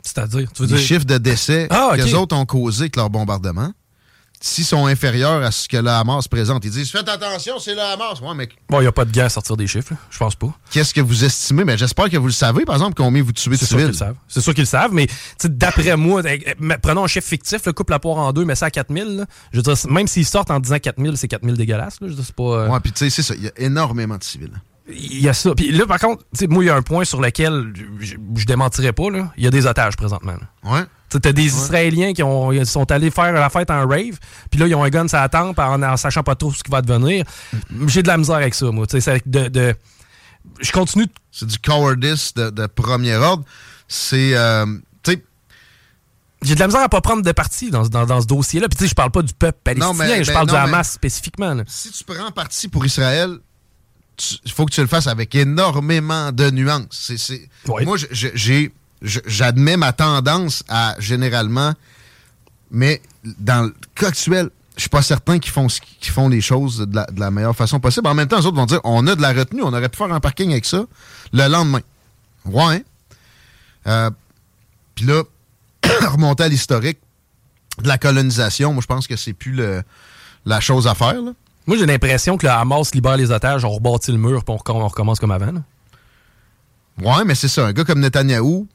C'est-à-dire, 0.03 0.51
tu 0.53 0.65
veux 0.65 0.77
les 0.77 0.83
chiffres 0.83 1.05
de 1.05 1.19
décès 1.19 1.67
ah, 1.71 1.93
que 1.93 2.03
les 2.03 2.15
autres 2.15 2.37
ont 2.37 2.47
causés 2.47 2.85
avec 2.85 2.97
leur 2.97 3.11
bombardement 3.11 3.73
s'ils 4.41 4.65
sont 4.65 4.87
inférieurs 4.87 5.43
à 5.43 5.51
ce 5.51 5.69
que 5.69 5.77
le 5.77 5.89
Hamas 5.89 6.29
présente. 6.29 6.65
Ils 6.65 6.71
disent 6.71 6.91
Faites 6.91 7.09
attention, 7.09 7.59
c'est 7.59 7.75
le 7.75 7.81
Hamas. 7.81 8.21
Ouais, 8.21 8.35
mais... 8.35 8.49
Bon, 8.69 8.79
il 8.81 8.83
n'y 8.83 8.89
a 8.89 8.93
pas 8.93 9.05
de 9.05 9.11
guerre 9.11 9.27
à 9.27 9.31
sortir 9.31 9.57
des 9.57 9.67
chiffres, 9.67 9.93
je 10.11 10.19
pense 10.19 10.35
pas. 10.35 10.53
Qu'est-ce 10.71 10.95
que 10.95 11.01
vous 11.01 11.25
estimez? 11.25 11.65
Mais 11.65 11.77
j'espère 11.79 12.11
que 12.11 12.17
vous 12.17 12.27
le 12.27 12.33
savez, 12.33 12.65
par 12.65 12.75
exemple, 12.77 12.95
combien 12.95 13.23
vous 13.23 13.33
tuez 13.33 13.51
de 13.51 13.57
civils. 13.57 13.67
C'est 13.67 13.67
sûr 13.67 13.79
qu'ils 13.79 13.87
le 13.89 13.93
savent. 13.93 14.17
C'est 14.29 14.41
sûr 14.41 14.55
qu'ils 14.55 14.63
le 14.63 14.67
savent, 14.67 14.93
mais 14.93 15.07
d'après 15.45 15.97
moi, 15.97 16.23
eh, 16.27 16.45
eh, 16.47 16.79
prenons 16.83 17.05
un 17.05 17.09
chiffre 17.09 17.29
fictif, 17.29 17.65
le 17.67 17.73
couple 17.73 17.93
la 17.93 17.99
poire 17.99 18.19
en 18.19 18.33
deux, 18.33 18.45
mais 18.45 18.55
ça 18.55 18.67
à 18.67 18.71
4000. 18.71 19.27
Je 19.53 19.57
veux 19.57 19.63
dire, 19.63 19.75
même 19.91 20.07
s'ils 20.07 20.27
sortent 20.27 20.51
en 20.51 20.61
disant 20.61 20.79
4000, 20.79 21.17
c'est 21.17 21.29
4000 21.29 21.55
dégueulasses. 21.57 22.01
Là. 22.01 22.09
Je 22.09 22.15
dis, 22.15 22.33
pas, 22.33 22.43
euh, 22.43 22.69
Ouais, 22.69 22.81
puis 22.81 22.93
tu 22.93 22.99
sais, 22.99 23.11
c'est 23.11 23.23
ça. 23.23 23.35
Il 23.35 23.45
y 23.45 23.49
a 23.49 23.53
énormément 23.57 24.17
de 24.17 24.25
civils. 24.25 24.53
Il 24.89 25.21
y 25.21 25.29
a 25.29 25.35
ça. 25.35 25.55
Puis 25.55 25.73
là, 25.73 25.87
par 25.87 25.99
contre, 25.99 26.25
moi, 26.49 26.63
il 26.63 26.67
y 26.69 26.71
a 26.71 26.77
un 26.77 26.83
point 26.83 27.05
sur 27.05 27.21
lequel 27.21 27.73
je, 28.01 28.15
je 28.37 28.47
démentirais 28.47 28.93
pas. 28.93 29.11
Là. 29.11 29.33
Il 29.37 29.45
y 29.45 29.47
a 29.47 29.51
des 29.51 29.67
otages 29.67 29.97
présentement. 29.97 30.35
Ouais. 30.65 30.83
T'as 31.09 31.33
des 31.33 31.47
Israéliens 31.47 32.13
qui 32.13 32.23
ont, 32.23 32.65
sont 32.65 32.91
allés 32.91 33.11
faire 33.11 33.33
la 33.33 33.49
fête 33.49 33.71
en 33.71 33.87
rave, 33.87 34.19
puis 34.51 34.59
là, 34.59 34.67
ils 34.67 34.75
ont 34.75 34.83
un 34.83 34.91
gun 34.91 35.09
sur 35.09 35.19
la 35.19 35.29
tempe 35.29 35.59
en, 35.59 35.83
en 35.83 35.97
sachant 35.97 36.23
pas 36.23 36.35
trop 36.35 36.53
ce 36.53 36.63
qui 36.63 36.71
va 36.71 36.83
devenir. 36.83 37.25
J'ai 37.87 38.03
de 38.03 38.09
la 38.09 38.19
misère 38.19 38.37
avec 38.37 38.55
ça, 38.55 38.71
moi. 38.71 38.87
De, 38.87 39.49
de, 39.49 39.75
je 40.61 40.73
continue. 40.73 41.07
C'est 41.31 41.47
du 41.47 41.59
cowardice 41.59 42.35
de, 42.35 42.67
premier 42.67 43.17
ordre. 43.17 43.45
C'est. 43.89 44.37
Euh, 44.37 44.67
j'ai 46.43 46.55
de 46.55 46.61
la 46.61 46.67
misère 46.67 46.83
à 46.83 46.89
pas 46.89 47.01
prendre 47.01 47.23
de 47.23 47.33
parti 47.33 47.71
dans, 47.71 47.89
dans, 47.89 48.21
ce 48.21 48.27
dossier-là. 48.27 48.69
Puis 48.69 48.77
tu 48.77 48.85
sais, 48.85 48.91
je 48.91 48.95
parle 48.95 49.11
pas 49.11 49.23
du 49.23 49.33
peuple 49.33 49.59
palestinien, 49.65 50.23
je 50.23 50.33
parle 50.33 50.49
du 50.49 50.55
Hamas 50.55 50.93
spécifiquement. 50.93 51.57
Si 51.67 51.91
tu 51.91 52.05
prends 52.05 52.31
parti 52.31 52.69
pour 52.69 52.85
Israël, 52.85 53.39
il 54.45 54.53
faut 54.53 54.67
que 54.67 54.73
tu 54.73 54.81
le 54.81 54.87
fasses 54.87 55.07
avec 55.07 55.35
énormément 55.35 56.33
de 56.33 56.51
nuances. 56.51 57.13
Moi, 57.67 57.97
j'ai 58.11 58.73
j'admets 59.03 59.77
ma 59.77 59.93
tendance 59.93 60.65
à 60.69 60.97
généralement, 60.99 61.75
mais 62.71 63.03
dans 63.25 63.65
le 63.65 63.75
cas 63.95 64.09
actuel, 64.09 64.51
je 64.77 64.83
suis 64.83 64.91
pas 64.91 65.03
certain 65.03 65.39
qu'ils 65.39 65.53
font, 65.53 65.69
font 66.03 66.29
les 66.29 66.41
choses 66.41 66.79
de 66.79 67.01
la, 67.19 67.31
meilleure 67.31 67.57
façon 67.57 67.81
possible. 67.81 68.07
En 68.09 68.15
même 68.15 68.29
temps, 68.29 68.39
les 68.39 68.47
autres 68.47 68.57
vont 68.57 68.67
dire 68.67 68.81
on 68.85 69.07
a 69.07 69.15
de 69.15 69.23
la 69.23 69.33
retenue, 69.33 69.63
on 69.63 69.73
aurait 69.73 69.89
pu 69.89 69.97
faire 69.97 70.13
un 70.13 70.21
parking 70.21 70.51
avec 70.51 70.67
ça 70.67 70.85
le 71.33 71.49
lendemain. 71.49 71.81
Ouais. 72.45 72.85
Euh, 73.87 74.11
Puis 74.95 75.07
là, 75.07 75.23
remonter 76.11 76.45
à 76.45 76.49
l'historique 76.49 76.99
de 77.83 77.89
la 77.89 77.99
colonisation, 77.99 78.73
moi, 78.73 78.83
je 78.83 78.87
pense 78.87 79.07
que 79.07 79.17
c'est 79.17 79.33
plus 79.33 79.61
la 80.45 80.61
chose 80.61 80.87
à 80.87 80.95
faire. 80.95 81.21
Moi, 81.67 81.77
j'ai 81.77 81.87
l'impression 81.87 82.37
que 82.37 82.47
le 82.47 82.53
Hamas 82.53 82.95
libère 82.95 83.17
les 83.17 83.31
otages, 83.31 83.65
on 83.65 83.71
rebâtit 83.71 84.13
le 84.13 84.19
mur, 84.19 84.45
puis 84.45 84.55
on, 84.69 84.87
recommence 84.87 85.19
comme 85.19 85.33
avant. 85.33 85.53
Ouais, 87.03 87.25
mais 87.25 87.35
c'est 87.35 87.49
ça. 87.49 87.67
Un 87.67 87.73
gars 87.73 87.85
comme 87.85 88.01
Netanyahou, 88.01 88.69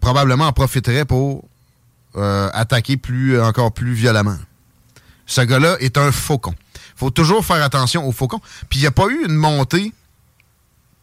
probablement 0.00 0.46
en 0.46 0.52
profiterait 0.52 1.04
pour 1.04 1.44
euh, 2.16 2.48
attaquer 2.52 2.96
plus, 2.96 3.40
encore 3.40 3.72
plus 3.72 3.92
violemment. 3.92 4.36
Ce 5.26 5.40
gars-là 5.40 5.76
est 5.80 5.98
un 5.98 6.12
faucon. 6.12 6.54
faut 6.94 7.10
toujours 7.10 7.44
faire 7.44 7.62
attention 7.62 8.06
aux 8.06 8.12
faucons. 8.12 8.40
Puis 8.68 8.78
il 8.78 8.82
n'y 8.82 8.86
a 8.86 8.92
pas 8.92 9.08
eu 9.08 9.24
une 9.26 9.34
montée 9.34 9.92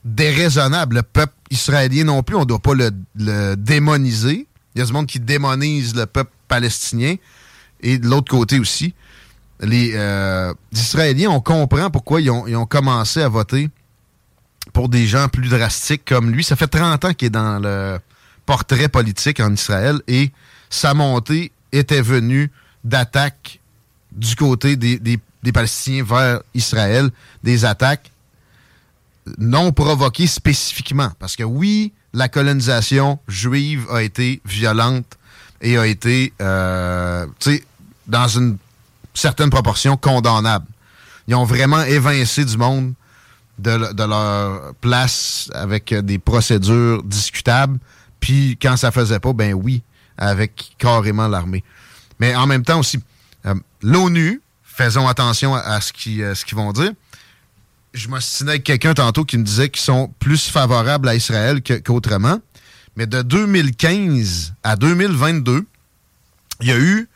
déraisonnable. 0.05 0.97
Le 0.97 1.03
peuple 1.03 1.33
israélien 1.49 2.05
non 2.05 2.23
plus, 2.23 2.35
on 2.35 2.41
ne 2.41 2.45
doit 2.45 2.59
pas 2.59 2.73
le, 2.73 3.55
démoniser. 3.55 4.47
Il 4.75 4.79
y 4.79 4.81
a 4.81 4.85
du 4.85 4.93
monde 4.93 5.07
qui 5.07 5.19
démonise 5.19 5.93
le 5.95 6.05
peuple 6.05 6.31
palestinien. 6.47 7.15
Et 7.81 7.97
de 7.97 8.07
l'autre 8.07 8.31
côté 8.31 8.59
aussi, 8.59 8.93
les, 9.61 9.91
euh, 9.95 10.53
Israéliens, 10.71 11.29
on 11.29 11.39
comprend 11.39 11.89
pourquoi 11.89 12.21
ils 12.21 12.29
ont, 12.29 12.65
commencé 12.65 13.21
à 13.21 13.29
voter 13.29 13.69
pour 14.71 14.89
des 14.89 15.07
gens 15.07 15.27
plus 15.27 15.49
drastiques 15.49 16.05
comme 16.05 16.31
lui. 16.31 16.43
Ça 16.43 16.55
fait 16.55 16.67
30 16.67 17.05
ans 17.05 17.13
qu'il 17.13 17.27
est 17.27 17.29
dans 17.29 17.59
le 17.59 17.99
portrait 18.45 18.89
politique 18.89 19.39
en 19.39 19.53
Israël 19.53 20.01
et 20.07 20.31
sa 20.69 20.93
montée 20.93 21.51
était 21.71 22.01
venue 22.01 22.51
d'attaques 22.83 23.59
du 24.11 24.35
côté 24.35 24.75
des, 24.75 24.99
des 24.99 25.51
Palestiniens 25.51 26.03
vers 26.03 26.41
Israël, 26.53 27.09
des 27.43 27.65
attaques 27.65 28.11
non 29.37 29.71
provoquées 29.71 30.27
spécifiquement. 30.27 31.11
Parce 31.19 31.35
que 31.35 31.43
oui, 31.43 31.93
la 32.13 32.29
colonisation 32.29 33.19
juive 33.27 33.87
a 33.91 34.03
été 34.03 34.41
violente 34.45 35.17
et 35.61 35.77
a 35.77 35.87
été, 35.87 36.33
euh, 36.41 37.25
dans 38.07 38.27
une 38.27 38.57
certaine 39.13 39.49
proportion, 39.49 39.97
condamnable. 39.97 40.65
Ils 41.27 41.35
ont 41.35 41.45
vraiment 41.45 41.81
évincé 41.83 42.45
du 42.45 42.57
monde 42.57 42.93
de, 43.59 44.03
leur 44.03 44.73
place 44.75 45.49
avec 45.53 45.93
des 45.93 46.19
procédures 46.19 47.03
discutables. 47.03 47.79
Puis 48.19 48.57
quand 48.61 48.77
ça 48.77 48.91
faisait 48.91 49.19
pas, 49.19 49.33
ben 49.33 49.53
oui, 49.53 49.83
avec 50.17 50.75
carrément 50.77 51.27
l'armée. 51.27 51.63
Mais 52.19 52.35
en 52.35 52.47
même 52.47 52.63
temps 52.63 52.79
aussi, 52.79 52.99
euh, 53.45 53.53
l'ONU, 53.81 54.41
faisons 54.63 55.07
attention 55.07 55.55
à, 55.55 55.81
ce 55.81 55.93
qu'ils 55.93 56.35
ce 56.35 56.45
qu'ils 56.45 56.57
vont 56.57 56.71
dire. 56.71 56.91
Je 57.93 58.07
m'ostinais 58.07 58.51
avec 58.51 58.63
quelqu'un 58.63 58.95
tantôt 58.95 59.23
qui 59.23 59.37
me 59.37 59.43
disait 59.43 59.69
qu'ils 59.69 59.83
sont 59.83 60.11
plus 60.19 60.49
favorables 60.49 61.07
à 61.07 61.15
Israël 61.15 61.61
qu'autrement. 61.61 62.39
Mais 62.95 63.05
de 63.05 63.21
2015 63.21 64.53
à 64.63 64.75
2022, 64.75 65.65
il 66.61 66.67
y 66.67 66.71
a 66.71 66.77
eu 66.77 67.07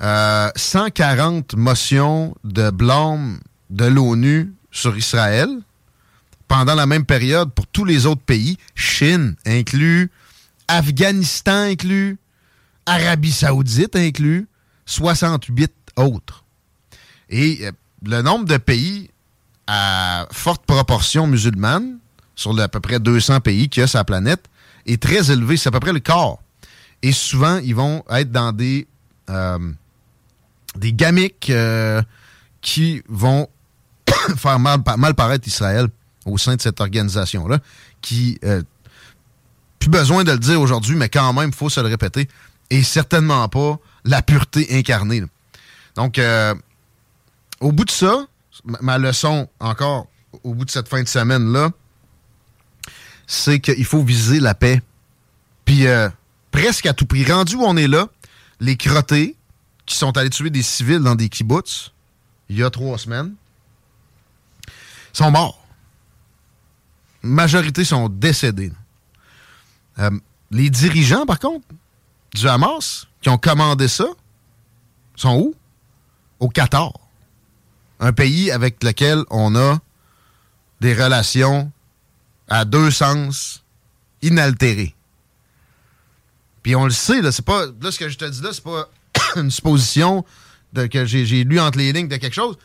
140 0.00 1.54
euh, 1.54 1.56
motions 1.56 2.34
de 2.44 2.70
blâme 2.70 3.38
de 3.70 3.84
l'ONU 3.84 4.52
sur 4.70 4.96
Israël 4.96 5.48
pendant 6.48 6.74
la 6.74 6.86
même 6.86 7.04
période 7.04 7.52
pour 7.52 7.66
tous 7.66 7.84
les 7.84 8.06
autres 8.06 8.22
pays, 8.22 8.58
Chine 8.74 9.36
inclus, 9.46 10.10
Afghanistan 10.68 11.70
inclus, 11.70 12.18
Arabie 12.86 13.32
saoudite 13.32 13.96
inclus, 13.96 14.46
68 14.86 15.72
autres. 15.96 16.44
Et 17.30 17.60
euh, 17.62 17.72
le 18.04 18.22
nombre 18.22 18.44
de 18.44 18.56
pays 18.56 19.10
à 19.66 20.26
forte 20.30 20.66
proportion 20.66 21.26
musulmane, 21.26 21.98
sur 22.34 22.58
à 22.60 22.68
peu 22.68 22.80
près 22.80 22.98
200 22.98 23.40
pays 23.40 23.68
qu'il 23.68 23.80
y 23.80 23.84
a 23.84 23.86
sur 23.86 23.98
la 23.98 24.04
planète, 24.04 24.44
est 24.86 25.00
très 25.00 25.30
élevé. 25.30 25.56
C'est 25.56 25.68
à 25.68 25.72
peu 25.72 25.80
près 25.80 25.92
le 25.92 26.00
quart. 26.00 26.38
Et 27.02 27.12
souvent, 27.12 27.58
ils 27.58 27.74
vont 27.74 28.04
être 28.10 28.30
dans 28.30 28.52
des, 28.52 28.86
euh, 29.30 29.58
des 30.76 30.92
gamiques 30.92 31.50
euh, 31.50 32.02
qui 32.60 33.02
vont 33.08 33.48
faire 34.36 34.58
mal, 34.58 34.80
mal, 34.96 35.14
paraître 35.14 35.46
Israël 35.46 35.88
au 36.26 36.38
sein 36.38 36.56
de 36.56 36.62
cette 36.62 36.80
organisation-là, 36.80 37.58
qui, 38.00 38.38
plus 39.78 39.90
besoin 39.90 40.24
de 40.24 40.32
le 40.32 40.38
dire 40.38 40.58
aujourd'hui, 40.60 40.96
mais 40.96 41.10
quand 41.10 41.34
même, 41.34 41.50
il 41.50 41.54
faut 41.54 41.68
se 41.68 41.80
le 41.80 41.88
répéter, 41.88 42.26
et 42.70 42.82
certainement 42.82 43.46
pas 43.50 43.78
la 44.04 44.22
pureté 44.22 44.66
incarnée. 44.78 45.22
Donc, 45.94 46.18
euh, 46.18 46.54
au 47.60 47.72
bout 47.72 47.84
de 47.84 47.90
ça, 47.90 48.26
ma 48.64 48.98
leçon 48.98 49.48
encore 49.60 50.06
au 50.42 50.54
bout 50.54 50.64
de 50.64 50.70
cette 50.70 50.88
fin 50.88 51.02
de 51.02 51.08
semaine-là, 51.08 51.70
c'est 53.26 53.60
qu'il 53.60 53.84
faut 53.84 54.02
viser 54.02 54.40
la 54.40 54.54
paix. 54.54 54.80
Puis 55.64 55.86
euh, 55.86 56.08
presque 56.50 56.86
à 56.86 56.92
tout 56.92 57.06
prix. 57.06 57.24
Rendu 57.24 57.56
où 57.56 57.64
on 57.64 57.76
est 57.76 57.88
là, 57.88 58.08
les 58.60 58.76
crottés 58.76 59.36
qui 59.86 59.96
sont 59.96 60.16
allés 60.16 60.30
tuer 60.30 60.50
des 60.50 60.62
civils 60.62 61.00
dans 61.00 61.14
des 61.14 61.28
kibbutz 61.28 61.92
il 62.48 62.58
y 62.58 62.62
a 62.62 62.70
trois 62.70 62.98
semaines 62.98 63.34
sont 65.12 65.30
morts. 65.30 65.64
majorité 67.22 67.84
sont 67.84 68.08
décédés. 68.08 68.72
Euh, 69.98 70.10
les 70.50 70.70
dirigeants, 70.70 71.24
par 71.24 71.38
contre, 71.38 71.66
du 72.34 72.48
Hamas, 72.48 73.06
qui 73.20 73.28
ont 73.28 73.38
commandé 73.38 73.88
ça, 73.88 74.06
sont 75.14 75.36
où? 75.38 75.54
Au 76.40 76.48
Qatar. 76.48 76.92
Un 78.00 78.12
pays 78.12 78.50
avec 78.50 78.82
lequel 78.82 79.24
on 79.30 79.54
a 79.54 79.78
des 80.80 80.94
relations 80.94 81.70
à 82.48 82.64
deux 82.64 82.90
sens 82.90 83.64
inaltérées. 84.20 84.94
Puis 86.62 86.74
on 86.74 86.84
le 86.84 86.90
sait, 86.90 87.22
là, 87.22 87.30
c'est 87.30 87.44
pas. 87.44 87.66
Là, 87.66 87.92
ce 87.92 87.98
que 87.98 88.08
je 88.08 88.18
te 88.18 88.24
dis 88.24 88.42
là, 88.42 88.50
c'est 88.52 88.64
pas 88.64 88.90
une 89.40 89.50
supposition 89.50 90.24
de, 90.72 90.86
que 90.86 91.04
j'ai 91.04 91.44
lu 91.44 91.60
entre 91.60 91.78
les 91.78 91.92
lignes 91.92 92.08
de 92.08 92.16
quelque 92.16 92.34
chose 92.34 92.56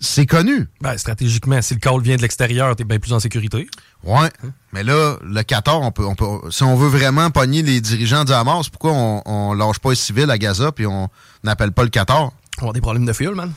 c'est 0.00 0.26
connu. 0.26 0.68
Ben, 0.80 0.96
stratégiquement, 0.98 1.60
si 1.62 1.74
le 1.74 1.80
call 1.80 2.00
vient 2.02 2.16
de 2.16 2.22
l'extérieur, 2.22 2.74
t'es 2.76 2.84
bien 2.84 2.98
plus 2.98 3.12
en 3.12 3.20
sécurité. 3.20 3.66
Ouais. 4.02 4.30
Mais 4.72 4.82
là, 4.82 5.16
le 5.22 5.42
14, 5.42 5.84
on 5.84 5.92
peut, 5.92 6.04
on 6.04 6.14
peut, 6.14 6.50
si 6.50 6.62
on 6.62 6.76
veut 6.76 6.88
vraiment 6.88 7.30
pogner 7.30 7.62
les 7.62 7.80
dirigeants 7.80 8.24
du 8.24 8.32
Hamas, 8.32 8.68
pourquoi 8.68 8.92
on, 8.92 9.22
on 9.24 9.54
lâche 9.54 9.78
pas 9.78 9.90
les 9.90 9.96
civils 9.96 10.30
à 10.30 10.38
Gaza 10.38 10.72
puis 10.72 10.86
on 10.86 11.08
n'appelle 11.42 11.72
pas 11.72 11.84
le 11.84 11.90
14? 11.90 12.32
On 12.60 12.70
a 12.70 12.72
des 12.72 12.80
problèmes 12.80 13.06
de 13.06 13.12
fuel, 13.12 13.34
man. 13.34 13.52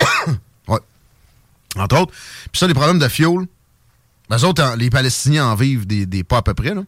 ouais. 0.68 0.78
Entre 1.76 2.00
autres. 2.00 2.12
Puis 2.52 2.58
ça, 2.58 2.66
les 2.66 2.74
problèmes 2.74 2.98
de 2.98 3.08
fuel, 3.08 3.46
ben, 4.28 4.44
autres, 4.44 4.76
les 4.76 4.90
Palestiniens 4.90 5.46
en 5.46 5.54
vivent 5.54 5.86
des, 5.86 6.06
des 6.06 6.24
pas 6.24 6.38
à 6.38 6.42
peu 6.42 6.54
près, 6.54 6.74
là. 6.74 6.82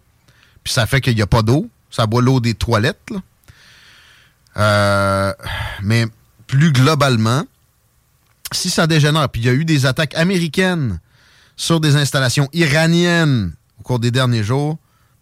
Puis 0.63 0.75
ça 0.75 0.87
fait 0.87 1.01
qu'il 1.01 1.15
n'y 1.15 1.23
a 1.23 1.27
pas 1.27 1.43
d'eau. 1.43 1.69
Ça 1.91 2.07
boit 2.07 2.23
l'eau 2.23 2.39
des 2.39 2.55
toilettes, 2.55 3.11
là. 3.11 3.21
Euh, 4.57 5.33
mais 5.83 6.07
plus 6.47 6.73
globalement, 6.73 7.45
si 8.53 8.71
ça 8.71 8.87
dégénère, 8.87 9.29
puis 9.29 9.43
il 9.43 9.45
y 9.47 9.49
a 9.49 9.53
eu 9.53 9.65
des 9.65 9.87
attaques 9.87 10.15
américaines 10.15 11.01
sur 11.57 11.81
des 11.81 11.97
installations 11.97 12.49
iraniennes 12.53 13.55
au 13.79 13.83
cours 13.83 13.99
des 13.99 14.11
derniers 14.11 14.43
jours, 14.43 14.79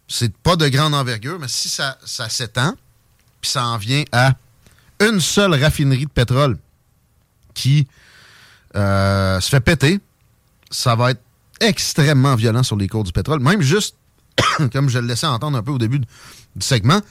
c'est 0.07 0.35
pas 0.35 0.55
de 0.55 0.67
grande 0.67 0.95
envergure, 0.95 1.37
mais 1.39 1.47
si 1.47 1.69
ça, 1.69 1.97
s'étend, 2.03 2.73
puis 3.41 3.51
ça 3.51 3.65
en 3.65 3.77
vient 3.77 4.03
à 4.11 4.33
une 4.99 5.21
seule 5.21 5.53
raffinerie 5.53 6.05
de 6.05 6.11
pétrole 6.11 6.57
qui 7.53 7.87
euh, 8.75 9.39
se 9.39 9.49
fait 9.49 9.59
péter, 9.59 9.99
ça 10.71 10.95
va 10.95 11.11
être 11.11 11.21
extrêmement 11.59 12.35
violent 12.35 12.63
sur 12.63 12.75
les 12.75 12.87
cours 12.87 13.03
du 13.03 13.11
pétrole. 13.11 13.39
Même 13.39 13.61
juste, 13.61 13.95
comme 14.73 14.89
je 14.89 14.99
le 14.99 15.07
laissais 15.07 15.27
entendre 15.27 15.57
un 15.57 15.63
peu 15.63 15.71
au 15.71 15.77
début 15.77 15.99
du 15.99 16.07
segment, 16.59 17.01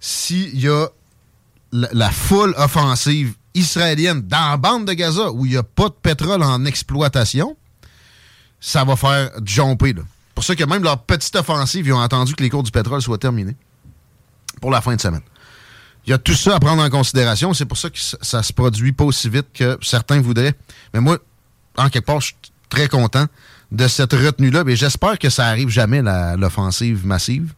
s'il 0.00 0.58
y 0.58 0.68
a 0.68 0.88
la 1.72 2.10
foule 2.10 2.54
offensive 2.56 3.34
israélienne 3.54 4.22
dans 4.22 4.50
la 4.50 4.56
bande 4.56 4.86
de 4.86 4.92
Gaza 4.92 5.30
où 5.32 5.44
il 5.44 5.52
n'y 5.52 5.56
a 5.56 5.62
pas 5.62 5.88
de 5.88 5.94
pétrole 5.94 6.42
en 6.42 6.64
exploitation, 6.64 7.56
ça 8.60 8.84
va 8.84 8.96
faire 8.96 9.30
jumper. 9.44 9.92
Là. 9.92 10.02
Pour 10.34 10.44
ça 10.44 10.54
que 10.54 10.64
même 10.64 10.82
leur 10.82 11.02
petite 11.02 11.34
offensive, 11.36 11.86
ils 11.86 11.92
ont 11.92 12.00
attendu 12.00 12.34
que 12.34 12.42
les 12.42 12.50
cours 12.50 12.62
du 12.62 12.70
pétrole 12.70 13.02
soient 13.02 13.18
terminés 13.18 13.56
pour 14.60 14.70
la 14.70 14.80
fin 14.80 14.94
de 14.94 15.00
semaine. 15.00 15.22
Il 16.06 16.10
y 16.10 16.12
a 16.12 16.18
tout 16.18 16.34
ça 16.34 16.54
à 16.54 16.60
prendre 16.60 16.82
en 16.82 16.88
considération. 16.88 17.52
C'est 17.52 17.66
pour 17.66 17.76
ça 17.76 17.90
que 17.90 17.98
ça, 17.98 18.42
se 18.42 18.52
produit 18.52 18.92
pas 18.92 19.04
aussi 19.04 19.28
vite 19.28 19.48
que 19.52 19.78
certains 19.82 20.20
voudraient. 20.20 20.54
Mais 20.94 21.00
moi, 21.00 21.18
en 21.76 21.90
quelque 21.90 22.06
part, 22.06 22.20
je 22.20 22.28
suis 22.28 22.36
très 22.70 22.88
content 22.88 23.26
de 23.72 23.86
cette 23.88 24.12
retenue-là. 24.12 24.64
Mais 24.64 24.74
j'espère 24.74 25.18
que 25.18 25.28
ça 25.28 25.46
arrive 25.46 25.68
jamais, 25.68 26.02
l'offensive 26.36 27.04
massive. 27.04 27.52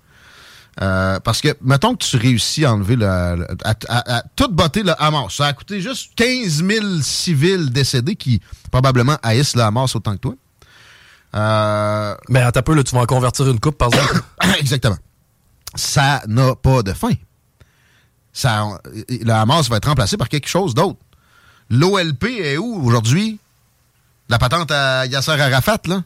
Euh, 0.82 1.20
parce 1.20 1.42
que, 1.42 1.54
mettons 1.60 1.94
que 1.94 2.04
tu 2.04 2.16
réussis 2.16 2.64
à 2.64 2.72
enlever 2.72 2.96
le. 2.96 3.06
à, 3.06 3.74
à, 3.88 4.22
tout 4.34 4.48
botter 4.48 4.82
le 4.82 4.94
Hamas. 5.00 5.34
Ça 5.34 5.46
a 5.46 5.52
coûté 5.52 5.80
juste 5.80 6.12
15 6.16 6.64
000 6.64 6.86
civils 7.02 7.70
décédés 7.70 8.16
qui 8.16 8.40
probablement 8.70 9.18
haïssent 9.22 9.56
le 9.56 9.62
Hamas 9.62 9.94
autant 9.94 10.12
que 10.14 10.20
toi. 10.20 10.34
Euh, 11.34 12.14
Mais 12.28 12.40
à 12.40 12.50
ta 12.50 12.62
peu, 12.62 12.74
là, 12.74 12.82
tu 12.82 12.94
vas 12.94 13.02
en 13.02 13.06
convertir 13.06 13.46
une 13.48 13.60
coupe, 13.60 13.76
par 13.76 13.88
exemple. 13.88 14.22
Exactement. 14.58 14.96
Ça 15.74 16.22
n'a 16.26 16.54
pas 16.56 16.82
de 16.82 16.94
fin. 16.94 17.12
Ça, 18.32 18.80
le 19.08 19.30
Hamas 19.30 19.68
va 19.68 19.76
être 19.76 19.88
remplacé 19.88 20.16
par 20.16 20.28
quelque 20.28 20.48
chose 20.48 20.74
d'autre. 20.74 20.98
L'OLP 21.68 22.24
est 22.24 22.56
où 22.56 22.86
aujourd'hui? 22.86 23.38
La 24.28 24.38
patente 24.38 24.70
à 24.70 25.06
Yasser 25.06 25.32
Arafat, 25.32 25.80
là? 25.86 26.02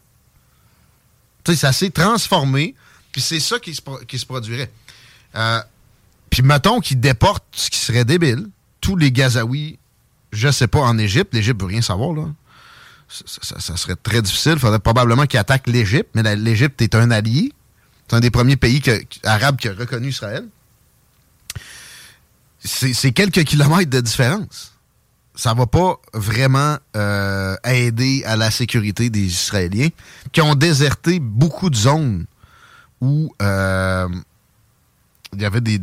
Tu 1.45 1.53
sais, 1.53 1.59
ça 1.59 1.73
s'est 1.73 1.91
transformé 1.91 2.75
puis 3.15 3.23
c'est 3.23 3.39
ça 3.39 3.61
qui 3.61 3.73
se, 3.73 4.27
produirait. 4.27 4.73
Euh, 5.37 5.63
puis 6.31 6.43
mettons 6.43 6.81
qu'ils 6.81 6.99
déportent 6.99 7.45
ce 7.53 7.71
qui 7.71 7.79
serait 7.79 8.05
débile, 8.05 8.49
tous 8.81 8.97
les 8.97 9.13
Gazaouis, 9.13 9.79
je 10.33 10.51
sais 10.51 10.67
pas, 10.67 10.81
en 10.81 10.99
Égypte, 10.99 11.33
l'Égypte 11.33 11.61
veut 11.61 11.69
rien 11.69 11.81
savoir, 11.81 12.13
là. 12.13 12.27
Ça, 13.09 13.77
serait 13.77 13.95
très 13.95 14.21
difficile. 14.21 14.55
Il 14.55 14.59
faudrait 14.59 14.81
probablement 14.81 15.27
qu'ils 15.27 15.39
attaquent 15.39 15.69
l'Égypte, 15.69 16.09
mais 16.17 16.35
l'Égypte 16.35 16.83
est 16.83 16.97
un 16.97 17.13
allié. 17.13 17.53
C'est 18.09 18.17
un 18.17 18.21
des 18.21 18.33
premiers 18.33 18.57
pays 18.57 18.83
arabes 19.23 19.59
qui 19.59 19.69
a 19.69 19.75
reconnu 19.75 20.09
Israël. 20.09 20.49
C'est 22.65 23.13
quelques 23.13 23.45
kilomètres 23.45 23.91
de 23.91 24.01
différence. 24.01 24.73
Ça 25.37 25.55
va 25.55 25.67
pas 25.67 26.01
vraiment 26.15 26.79
euh, 26.97 27.55
aider 27.63 28.25
à 28.27 28.35
la 28.35 28.51
sécurité 28.51 29.09
des 29.09 29.23
Israéliens 29.23 29.91
qui 30.33 30.41
ont 30.41 30.57
déserté 30.57 31.21
beaucoup 31.21 31.71
de 31.71 31.77
zones 31.77 32.27
où 33.05 33.35
euh, 33.43 34.09
il 35.35 35.43
y 35.43 35.45
avait 35.45 35.61
des, 35.61 35.79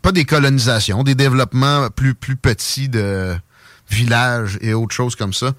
pas 0.00 0.12
des 0.12 0.24
colonisations, 0.24 1.02
des 1.02 1.16
développements 1.16 1.88
plus, 1.90 2.14
plus 2.14 2.36
petits 2.36 2.88
de 2.88 3.36
villages 3.90 4.56
et 4.60 4.72
autres 4.72 4.94
choses 4.94 5.16
comme 5.16 5.32
ça. 5.32 5.52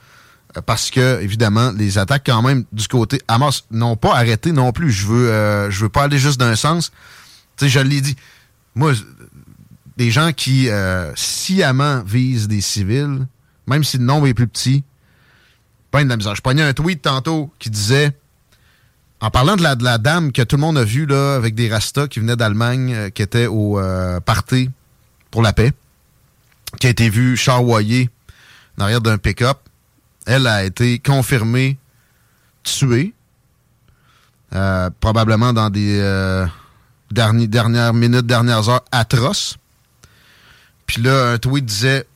Euh, 0.56 0.62
parce 0.62 0.90
que, 0.90 1.22
évidemment, 1.22 1.72
les 1.72 1.98
attaques, 1.98 2.24
quand 2.26 2.42
même, 2.42 2.64
du 2.72 2.88
côté 2.88 3.22
Hamas 3.28 3.66
n'ont 3.72 3.98
pas 3.98 4.16
arrêté 4.16 4.54
non 4.54 4.72
plus. 4.72 4.92
Je 4.92 5.08
veux, 5.08 5.30
euh, 5.30 5.70
je 5.70 5.82
veux 5.82 5.90
pas 5.90 6.04
aller 6.04 6.18
juste 6.18 6.40
d'un 6.40 6.56
sens. 6.56 6.92
Tu 7.58 7.66
sais, 7.66 7.70
je 7.70 7.80
l'ai 7.80 8.00
dit. 8.00 8.16
Moi, 8.76 8.94
des 9.98 10.12
gens 10.12 10.32
qui 10.32 10.70
sciemment 11.16 12.02
visent 12.04 12.48
des 12.48 12.62
civils, 12.62 13.28
même 13.68 13.84
si 13.84 13.98
le 13.98 14.06
nombre 14.06 14.28
est 14.28 14.34
plus 14.34 14.48
petit, 14.48 14.84
pas 15.92 16.02
de 16.04 16.08
la 16.10 16.16
misère. 16.16 16.36
Je 16.36 16.42
pognais 16.42 16.64
un 16.64 16.74
tweet 16.74 17.02
tantôt 17.02 17.52
qui 17.60 17.70
disait, 17.70 18.14
en 19.22 19.30
parlant 19.30 19.56
de 19.56 19.84
la, 19.84 19.98
dame 20.00 20.32
que 20.32 20.42
tout 20.42 20.56
le 20.56 20.62
monde 20.62 20.80
a 20.80 20.84
vue 20.84 21.06
là, 21.06 21.36
avec 21.36 21.54
des 21.54 21.70
rastas 21.70 22.08
qui 22.08 22.20
venaient 22.20 22.36
d'Allemagne, 22.36 22.94
euh, 22.94 23.10
qui 23.10 23.22
était 23.22 23.46
au 23.46 23.80
euh, 23.80 24.20
party 24.20 24.72
pour 25.30 25.44
la 25.44 25.54
paix, 25.54 25.72
qui 26.80 26.88
a 26.88 26.90
été 26.90 27.10
vue 27.10 27.38
charroyer 27.38 28.10
en 28.78 28.84
arrière 28.84 29.02
d'un 29.02 29.20
pick-up, 29.20 29.60
elle 30.26 30.48
a 30.48 30.64
été 30.64 30.98
confirmée 30.98 31.78
tuée, 32.64 33.14
euh, 34.54 34.90
probablement 35.00 35.54
dans 35.54 35.70
des 35.70 36.48
dernières 37.12 37.94
minutes, 37.94 38.26
dernières 38.26 38.70
heures 38.70 38.86
atroces. 38.92 39.58
Puis 40.88 41.02
là, 41.02 41.34
un 41.34 41.38
tweet 41.38 41.66
disait, 41.66 42.08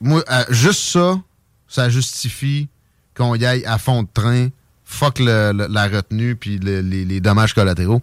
moi, 0.00 0.24
juste 0.48 0.80
ça, 0.80 1.20
ça 1.68 1.90
justifie 1.90 2.68
qu'on 3.14 3.34
y 3.34 3.44
aille 3.44 3.64
à 3.66 3.78
fond 3.78 4.02
de 4.02 4.08
train, 4.12 4.48
fuck 4.88 5.18
la 5.20 5.86
retenue 5.86 6.34
puis 6.34 6.58
les, 6.58 7.20
dommages 7.20 7.54
collatéraux. 7.54 8.02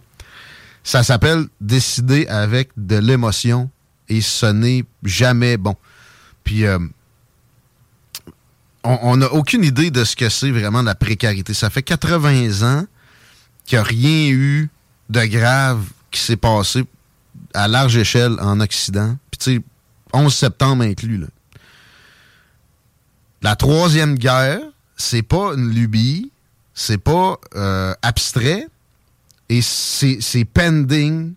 Ça 0.84 1.02
s'appelle 1.02 1.46
décider 1.60 2.26
avec 2.28 2.70
de 2.76 2.96
l'émotion 2.96 3.68
et 4.08 4.20
ce 4.20 4.46
n'est 4.46 4.84
jamais 5.02 5.56
bon. 5.56 5.74
Puis 6.44 6.64
euh, 6.64 6.78
on 8.84 9.16
n'a 9.16 9.32
aucune 9.32 9.64
idée 9.64 9.90
de 9.90 10.04
ce 10.04 10.14
que 10.14 10.28
c'est 10.28 10.52
vraiment 10.52 10.82
la 10.82 10.94
précarité. 10.94 11.52
Ça 11.54 11.70
fait 11.70 11.82
80 11.82 12.62
ans 12.62 12.86
qu'il 13.66 13.78
n'y 13.78 13.80
a 13.80 13.82
rien 13.82 14.28
eu 14.28 14.70
de 15.10 15.24
grave 15.24 15.82
qui 16.12 16.20
s'est 16.20 16.36
passé 16.36 16.84
à 17.52 17.66
large 17.66 17.96
échelle 17.96 18.36
en 18.40 18.60
Occident. 18.60 19.16
Puis 19.32 19.38
tu 19.38 19.56
sais, 19.56 19.62
11 20.12 20.32
septembre 20.32 20.84
inclus. 20.84 21.18
Là. 21.18 21.26
La 23.42 23.56
troisième 23.56 24.14
guerre, 24.14 24.60
c'est 24.96 25.22
pas 25.22 25.54
une 25.54 25.70
lubie, 25.70 26.30
c'est 26.76 26.98
pas 26.98 27.40
euh, 27.56 27.94
abstrait, 28.02 28.68
et 29.48 29.62
c'est 29.62 30.44
pending 30.44 31.32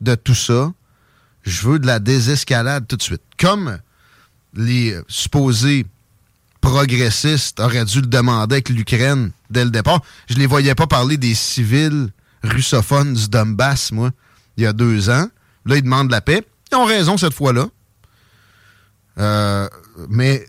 de 0.00 0.14
tout 0.14 0.36
ça. 0.36 0.72
Je 1.42 1.68
veux 1.68 1.78
de 1.78 1.86
la 1.86 1.98
désescalade 1.98 2.86
tout 2.86 2.96
de 2.96 3.02
suite. 3.02 3.22
Comme 3.38 3.78
les 4.54 4.96
supposés 5.08 5.84
progressistes 6.60 7.60
auraient 7.60 7.84
dû 7.84 8.00
le 8.00 8.06
demander 8.06 8.54
avec 8.54 8.68
l'Ukraine 8.68 9.32
dès 9.50 9.64
le 9.64 9.70
départ. 9.70 10.00
Je 10.28 10.36
les 10.36 10.46
voyais 10.46 10.74
pas 10.74 10.86
parler 10.86 11.16
des 11.16 11.34
civils 11.34 12.10
russophones 12.42 13.14
du 13.14 13.28
Donbass, 13.28 13.92
moi, 13.92 14.10
il 14.56 14.62
y 14.62 14.66
a 14.66 14.72
deux 14.72 15.10
ans. 15.10 15.26
Là, 15.66 15.76
ils 15.76 15.82
demandent 15.82 16.10
la 16.10 16.20
paix. 16.20 16.46
Ils 16.70 16.76
ont 16.76 16.84
raison 16.84 17.16
cette 17.16 17.34
fois-là. 17.34 17.66
Euh, 19.18 19.68
mais 20.08 20.46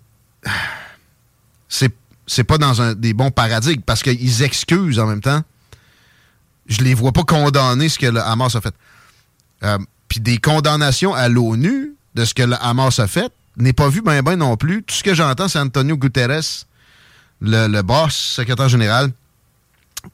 c'est 1.67 1.93
c'est 2.27 2.43
pas 2.43 2.57
dans 2.57 2.81
un, 2.81 2.93
des 2.93 3.13
bons 3.13 3.31
paradigmes 3.31 3.81
parce 3.81 4.03
qu'ils 4.03 4.43
excusent 4.43 4.99
en 4.99 5.07
même 5.07 5.21
temps. 5.21 5.41
Je 6.67 6.81
les 6.81 6.93
vois 6.93 7.11
pas 7.11 7.23
condamner 7.23 7.89
ce 7.89 7.99
que 7.99 8.07
le 8.07 8.21
Hamas 8.21 8.55
a 8.55 8.61
fait. 8.61 8.73
Euh, 9.63 9.77
puis 10.07 10.19
des 10.19 10.37
condamnations 10.37 11.13
à 11.13 11.29
l'ONU 11.29 11.93
de 12.15 12.25
ce 12.25 12.33
que 12.33 12.43
le 12.43 12.55
Hamas 12.61 12.99
a 12.99 13.07
fait 13.07 13.31
n'est 13.57 13.73
pas 13.73 13.89
vu 13.89 14.01
ben 14.01 14.21
ben 14.21 14.35
non 14.35 14.57
plus. 14.57 14.83
Tout 14.83 14.95
ce 14.95 15.03
que 15.03 15.13
j'entends, 15.13 15.47
c'est 15.47 15.59
Antonio 15.59 15.97
Guterres, 15.97 16.65
le, 17.41 17.81
boss, 17.81 18.15
secrétaire 18.15 18.69
général, 18.69 19.11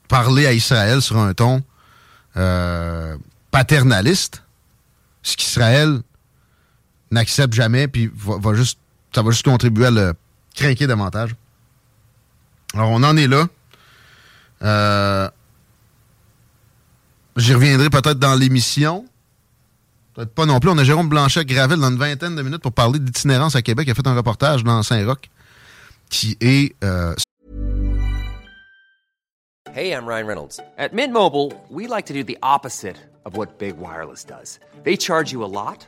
parler 0.08 0.46
à 0.46 0.54
Israël 0.54 1.02
sur 1.02 1.18
un 1.18 1.34
ton 1.34 1.64
euh, 2.38 3.18
paternaliste, 3.52 4.44
ce 5.24 5.36
qu'Israël 5.36 6.02
n'accepte 7.12 7.54
jamais, 7.54 7.88
puis 7.88 8.12
va, 8.16 8.54
juste, 8.54 8.80
ça 9.14 9.22
va 9.22 9.32
juste 9.32 9.46
contribuer 9.46 9.88
à 9.88 9.92
le 9.92 10.14
craquer 10.56 10.88
davantage. 10.88 11.36
Alors, 12.74 12.90
on 12.90 13.04
en 13.04 13.18
est 13.18 13.28
là. 13.28 13.48
Euh, 14.64 15.30
J'y 17.38 17.54
reviendrai 17.54 17.90
peut-être 17.90 18.20
dans 18.20 18.36
l'émission. 18.36 19.06
Peut-être 20.14 20.34
pas 20.34 20.46
non 20.46 20.60
plus. 20.60 20.70
On 20.70 20.78
a 20.78 20.84
Jérôme 20.84 21.10
Blanchet-Gravel 21.10 21.80
dans 21.80 21.90
une 21.90 21.98
vingtaine 21.98 22.36
de 22.36 22.42
minutes 22.42 22.62
pour 22.62 22.74
parler 22.74 23.00
d'itinérance 23.00 23.56
à 23.56 23.62
Québec. 23.62 23.86
Il 23.88 23.92
a 23.92 23.96
fait 23.96 24.08
un 24.08 24.16
reportage 24.16 24.64
dans 24.64 24.84
Saint-Roch 24.84 25.30
qui 26.10 26.38
est... 26.42 26.76
Euh... 26.84 27.16
Hey, 29.74 29.94
I'm 29.94 30.06
Ryan 30.06 30.28
Reynolds. 30.28 30.60
At 30.78 30.90
Mint 30.94 31.14
Mobile, 31.14 31.54
we 31.70 31.88
like 31.88 32.06
to 32.08 32.14
do 32.14 32.24
the 32.24 32.38
opposite 32.44 32.98
of 33.26 33.38
what 33.38 33.58
Big 33.58 33.78
Wireless 33.78 34.26
does. 34.26 34.60
They 34.84 34.98
charge 34.98 35.32
you 35.32 35.44
a 35.44 35.48
lot. 35.48 35.88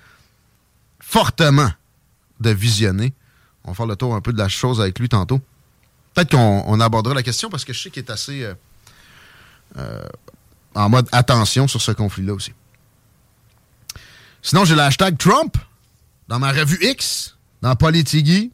fortement 1.11 1.69
de 2.39 2.51
visionner. 2.51 3.13
On 3.65 3.71
va 3.71 3.75
faire 3.75 3.85
le 3.85 3.97
tour 3.97 4.15
un 4.15 4.21
peu 4.21 4.31
de 4.31 4.37
la 4.37 4.47
chose 4.47 4.79
avec 4.79 4.97
lui 4.97 5.09
tantôt. 5.09 5.41
Peut-être 6.13 6.31
qu'on 6.31 6.79
abordera 6.79 7.13
la 7.13 7.21
question 7.21 7.49
parce 7.49 7.65
que 7.65 7.73
je 7.73 7.81
sais 7.81 7.89
qu'il 7.89 8.01
est 8.03 8.09
assez 8.09 8.43
euh, 8.43 8.53
euh, 9.77 10.07
en 10.73 10.87
mode 10.87 11.09
attention 11.11 11.67
sur 11.67 11.81
ce 11.81 11.91
conflit-là 11.91 12.33
aussi. 12.33 12.53
Sinon, 14.41 14.63
j'ai 14.63 14.73
le 14.73 14.81
hashtag 14.81 15.17
Trump 15.17 15.57
dans 16.29 16.39
ma 16.39 16.53
revue 16.53 16.79
X, 16.81 17.35
dans 17.61 17.75
Politigui, 17.75 18.53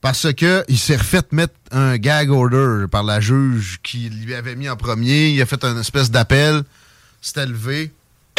parce 0.00 0.32
que 0.32 0.64
il 0.68 0.78
s'est 0.78 0.96
refait 0.96 1.20
mettre 1.32 1.54
un 1.70 1.98
gag 1.98 2.30
order 2.30 2.86
par 2.90 3.02
la 3.02 3.20
juge 3.20 3.78
qui 3.82 4.08
lui 4.08 4.34
avait 4.34 4.56
mis 4.56 4.70
en 4.70 4.76
premier. 4.76 5.28
Il 5.28 5.42
a 5.42 5.46
fait 5.46 5.62
une 5.64 5.78
espèce 5.78 6.10
d'appel, 6.10 6.64
s'est 7.20 7.42
élevé. 7.42 7.92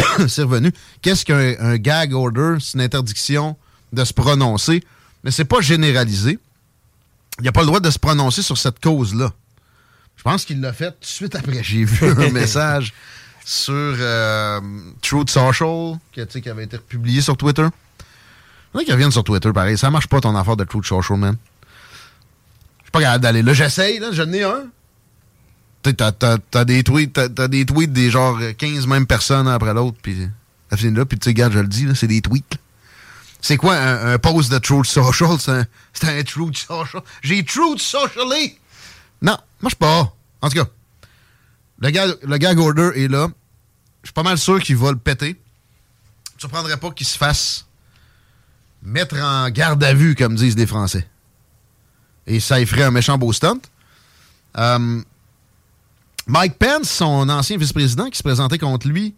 c'est 0.28 0.44
revenu. 0.44 0.72
Qu'est-ce 1.02 1.26
qu'un 1.26 1.78
gag 1.78 2.14
order? 2.14 2.56
C'est 2.60 2.76
une 2.76 2.82
interdiction 2.82 3.58
de 3.92 4.04
se 4.04 4.14
prononcer, 4.14 4.84
mais 5.24 5.32
c'est 5.32 5.46
pas 5.46 5.62
généralisé. 5.62 6.40
Il 7.40 7.46
n'a 7.46 7.52
pas 7.52 7.62
le 7.62 7.68
droit 7.68 7.80
de 7.80 7.90
se 7.90 8.00
prononcer 8.00 8.42
sur 8.42 8.58
cette 8.58 8.80
cause-là. 8.80 9.32
Je 10.18 10.24
pense 10.24 10.46
qu'il 10.46 10.62
l'a 10.62 10.74
fait 10.74 10.92
tout 10.92 11.02
de 11.02 11.06
suite 11.06 11.36
après. 11.36 11.64
J'ai 11.64 11.84
vu 11.84 12.10
un 12.10 12.30
message 12.32 12.94
sur 13.46 13.74
euh, 13.74 14.62
Truth 15.02 15.30
Social 15.30 15.98
qui, 16.12 16.42
qui, 16.42 16.50
avait 16.50 16.64
été 16.64 16.78
publié 16.78 17.22
sur 17.22 17.36
Twitter. 17.36 17.68
Il 18.76 18.82
y 18.82 18.86
qu'il 18.86 18.94
revienne 18.94 19.12
sur 19.12 19.24
Twitter, 19.24 19.52
pareil. 19.52 19.78
Ça 19.78 19.90
marche 19.92 20.08
pas 20.08 20.22
ton 20.22 20.36
affaire 20.36 20.56
de 20.56 20.64
Truth 20.64 20.86
Social, 20.86 21.18
man. 21.18 21.36
Je 22.80 22.84
suis 22.86 22.92
pas 22.92 23.02
capable 23.02 23.24
d'aller 23.24 23.42
là. 23.44 23.54
J'essaye, 23.54 24.00
là. 24.00 24.10
J'en 24.12 24.32
ai 24.32 24.44
un. 24.44 24.64
T'as 25.84 26.66
des 26.66 26.84
tweets, 26.84 27.36
t'as 27.36 27.48
des 27.48 27.66
tweets 27.66 27.92
des 27.92 28.10
genre 28.10 28.40
15 28.58 28.88
mêmes 28.88 29.06
personnes 29.06 29.48
après 29.48 29.74
l'autre, 29.74 29.98
puis 30.02 30.16
là, 30.72 31.06
puis 31.06 31.20
tu 31.20 31.26
sais, 31.26 31.30
regarde, 31.32 31.54
je 31.54 31.60
le 31.60 31.68
dis, 31.68 31.88
c'est 31.96 32.08
des 32.08 32.22
tweets. 32.22 32.58
C'est 33.42 33.58
quoi 33.58 33.76
un, 33.76 34.18
post 34.20 34.52
de 34.52 34.58
Truth 34.58 34.86
Social? 34.86 35.38
C'est 35.94 36.08
un, 36.08 36.24
Truth 36.24 36.58
Social. 36.58 37.04
J'ai 37.22 37.44
Truth 37.44 37.80
Socially! 37.80 38.58
Non, 39.22 39.38
marche 39.62 39.76
pas. 39.76 40.16
En 40.42 40.50
tout 40.50 40.58
cas, 40.58 40.70
le 41.80 41.90
gag, 41.90 42.16
le 42.24 42.38
gag 42.38 42.58
order 42.58 42.92
est 42.96 43.10
là. 43.10 43.28
Je 44.02 44.08
suis 44.08 44.14
pas 44.14 44.24
mal 44.24 44.38
sûr 44.38 44.62
qu'il 44.62 44.78
va 44.78 44.92
le 44.92 44.98
péter. 44.98 45.36
Je 46.32 46.36
ne 46.36 46.40
surprendrais 46.40 46.78
pas 46.78 46.92
qu'il 46.92 47.06
se 47.06 47.18
fasse 47.18 47.66
mettre 48.82 49.18
en 49.18 49.50
garde 49.50 49.84
à 49.84 49.94
vue, 49.94 50.16
comme 50.16 50.36
disent 50.36 50.58
les 50.58 50.68
Français. 50.68 51.08
Et 52.28 52.40
ça 52.40 52.60
y 52.60 52.66
ferait 52.66 52.84
un 52.84 52.92
méchant 52.92 53.18
beau 53.18 53.34
stunt. 53.34 53.60
Euh, 54.58 55.02
Mike 56.28 56.58
Pence, 56.58 56.90
son 56.90 57.28
ancien 57.30 57.58
vice-président 57.58 58.10
qui 58.10 58.18
se 58.18 58.24
présentait 58.24 58.58
contre 58.58 58.88
lui 58.88 59.16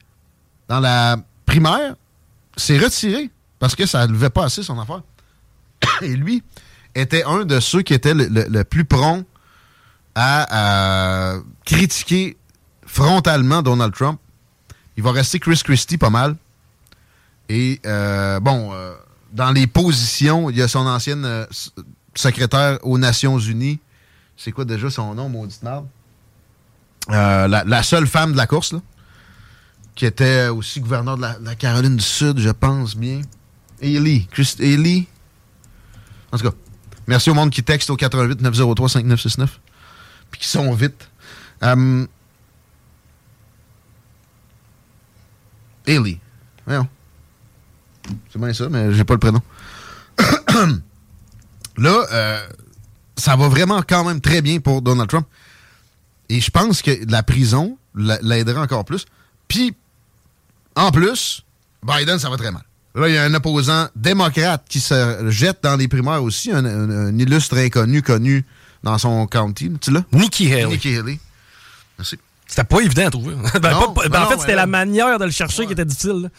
dans 0.67 0.79
la 0.79 1.17
primaire, 1.45 1.95
s'est 2.57 2.77
retiré 2.77 3.29
parce 3.59 3.75
que 3.75 3.85
ça 3.85 4.07
ne 4.07 4.13
levait 4.13 4.29
pas 4.29 4.45
assez 4.45 4.63
son 4.63 4.79
affaire. 4.79 5.01
Et 6.01 6.15
lui 6.15 6.43
était 6.95 7.23
un 7.23 7.45
de 7.45 7.59
ceux 7.59 7.81
qui 7.81 7.93
était 7.93 8.13
le, 8.13 8.63
plus 8.63 8.85
prompt 8.85 9.25
à, 10.15 11.35
critiquer 11.65 12.37
frontalement 12.85 13.61
Donald 13.61 13.93
Trump. 13.93 14.19
Il 14.97 15.03
va 15.03 15.11
rester 15.11 15.39
Chris 15.39 15.61
Christie 15.63 15.97
pas 15.97 16.09
mal. 16.09 16.35
Et 17.49 17.81
euh, 17.85 18.39
bon, 18.39 18.71
euh, 18.73 18.93
dans 19.33 19.51
les 19.51 19.67
positions, 19.67 20.49
il 20.49 20.57
y 20.57 20.61
a 20.61 20.67
son 20.67 20.87
ancienne 20.87 21.25
euh, 21.25 21.45
secrétaire 22.15 22.79
aux 22.83 22.97
Nations 22.97 23.37
Unies. 23.37 23.79
C'est 24.37 24.51
quoi 24.51 24.65
déjà 24.65 24.89
son 24.89 25.13
nom, 25.13 25.29
maudite 25.29 25.61
merde? 25.61 25.85
Euh, 27.11 27.47
la, 27.47 27.83
seule 27.83 28.07
femme 28.07 28.31
de 28.31 28.37
la 28.37 28.47
course, 28.47 28.73
qui 29.93 30.05
était 30.05 30.47
aussi 30.47 30.79
gouverneur 30.79 31.17
de 31.17 31.21
la, 31.21 31.55
Caroline 31.55 31.95
du 31.97 32.03
Sud, 32.03 32.39
je 32.39 32.49
pense 32.49 32.95
bien. 32.95 33.21
Haley. 33.81 34.27
Chris. 34.31 34.55
En 36.31 36.37
tout 36.37 36.49
cas, 36.49 36.55
merci 37.07 37.29
au 37.29 37.33
monde 37.33 37.51
qui 37.51 37.63
texte 37.63 37.89
au 37.89 37.95
88 37.95 38.41
903 38.41 38.89
5969. 38.89 39.59
Puis 40.31 40.41
qui 40.41 40.47
sont 40.47 40.73
vite. 40.73 41.09
Voyons. 46.65 46.87
C'est 48.31 48.39
bien 48.39 48.53
ça, 48.53 48.69
mais 48.69 48.93
j'ai 48.93 49.03
pas 49.03 49.13
le 49.13 49.19
prénom. 49.19 49.41
Là, 51.77 52.05
euh, 52.11 52.47
ça 53.17 53.35
va 53.35 53.49
vraiment 53.49 53.81
quand 53.81 54.03
même 54.05 54.21
très 54.21 54.41
bien 54.41 54.59
pour 54.59 54.81
Donald 54.81 55.09
Trump. 55.09 55.27
Et 56.29 56.41
je 56.41 56.49
pense 56.51 56.81
que 56.81 56.91
la 57.09 57.23
prison 57.23 57.77
l'a- 57.95 58.19
l'aidera 58.21 58.61
encore 58.61 58.85
plus. 58.85 59.05
Puis, 59.47 59.73
en 60.75 60.91
plus, 60.91 61.43
Biden, 61.85 62.17
ça 62.19 62.29
va 62.29 62.37
très 62.37 62.51
mal. 62.51 62.63
Là, 62.95 63.09
il 63.09 63.13
y 63.13 63.17
a 63.17 63.23
un 63.23 63.33
opposant 63.33 63.87
démocrate 63.95 64.63
qui 64.69 64.79
se 64.79 65.29
jette 65.29 65.59
dans 65.63 65.75
les 65.75 65.87
primaires 65.87 66.23
aussi, 66.23 66.51
un, 66.51 66.63
un- 66.65 66.89
un 67.07 67.17
illustre 67.19 67.57
inconnu 67.57 68.01
connu 68.01 68.45
dans 68.83 68.97
son 68.97 69.27
county. 69.27 69.71
Tu 69.81 69.91
l'as? 69.91 70.03
Nikki 70.13 70.51
Haley. 70.51 70.67
Nikki 70.67 70.95
Haley. 70.97 71.19
Merci. 71.97 72.17
C'était 72.47 72.63
pas 72.63 72.79
évident 72.81 73.07
à 73.07 73.11
trouver. 73.11 73.35
Ben, 73.61 73.71
Non, 73.71 73.91
pas- 73.93 74.07
ben, 74.07 74.19
non, 74.19 74.25
en 74.25 74.29
fait, 74.29 74.39
c'était 74.39 74.55
la 74.55 74.65
manière 74.67 75.19
de 75.19 75.25
le 75.25 75.31
chercher 75.31 75.61
Ouais. 75.61 75.67
qui 75.67 75.73
était 75.73 75.85
difficile. 75.85 76.29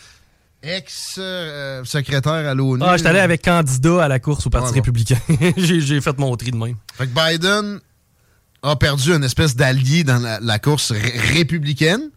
Ex-secrétaire 0.63 2.33
à 2.49 2.55
l'ONU. 2.55 2.83
Ah, 2.85 2.97
j'étais 2.97 3.09
allé 3.11 3.21
avec 3.21 3.43
candidat 3.45 4.05
à 4.05 4.09
la 4.09 4.19
course 4.19 4.47
au 4.47 4.51
Parti 4.51 4.71
Ouais, 4.71 4.77
républicain. 4.77 5.19
J'ai 5.57 5.81
j'ai 5.81 6.01
fait 6.01 6.19
mon 6.19 6.35
tri 6.37 6.51
de 6.51 6.57
même. 6.57 6.77
Fait 6.95 7.07
que 7.07 7.13
Biden 7.15 7.81
a 8.63 8.77
perdu 8.77 9.13
une 9.13 9.25
espèce 9.25 9.55
d'allié 9.57 10.05
dans 10.05 10.19
la, 10.41 10.59
course 10.59 10.93
ré- 10.93 11.19
républicaine. 11.35 12.11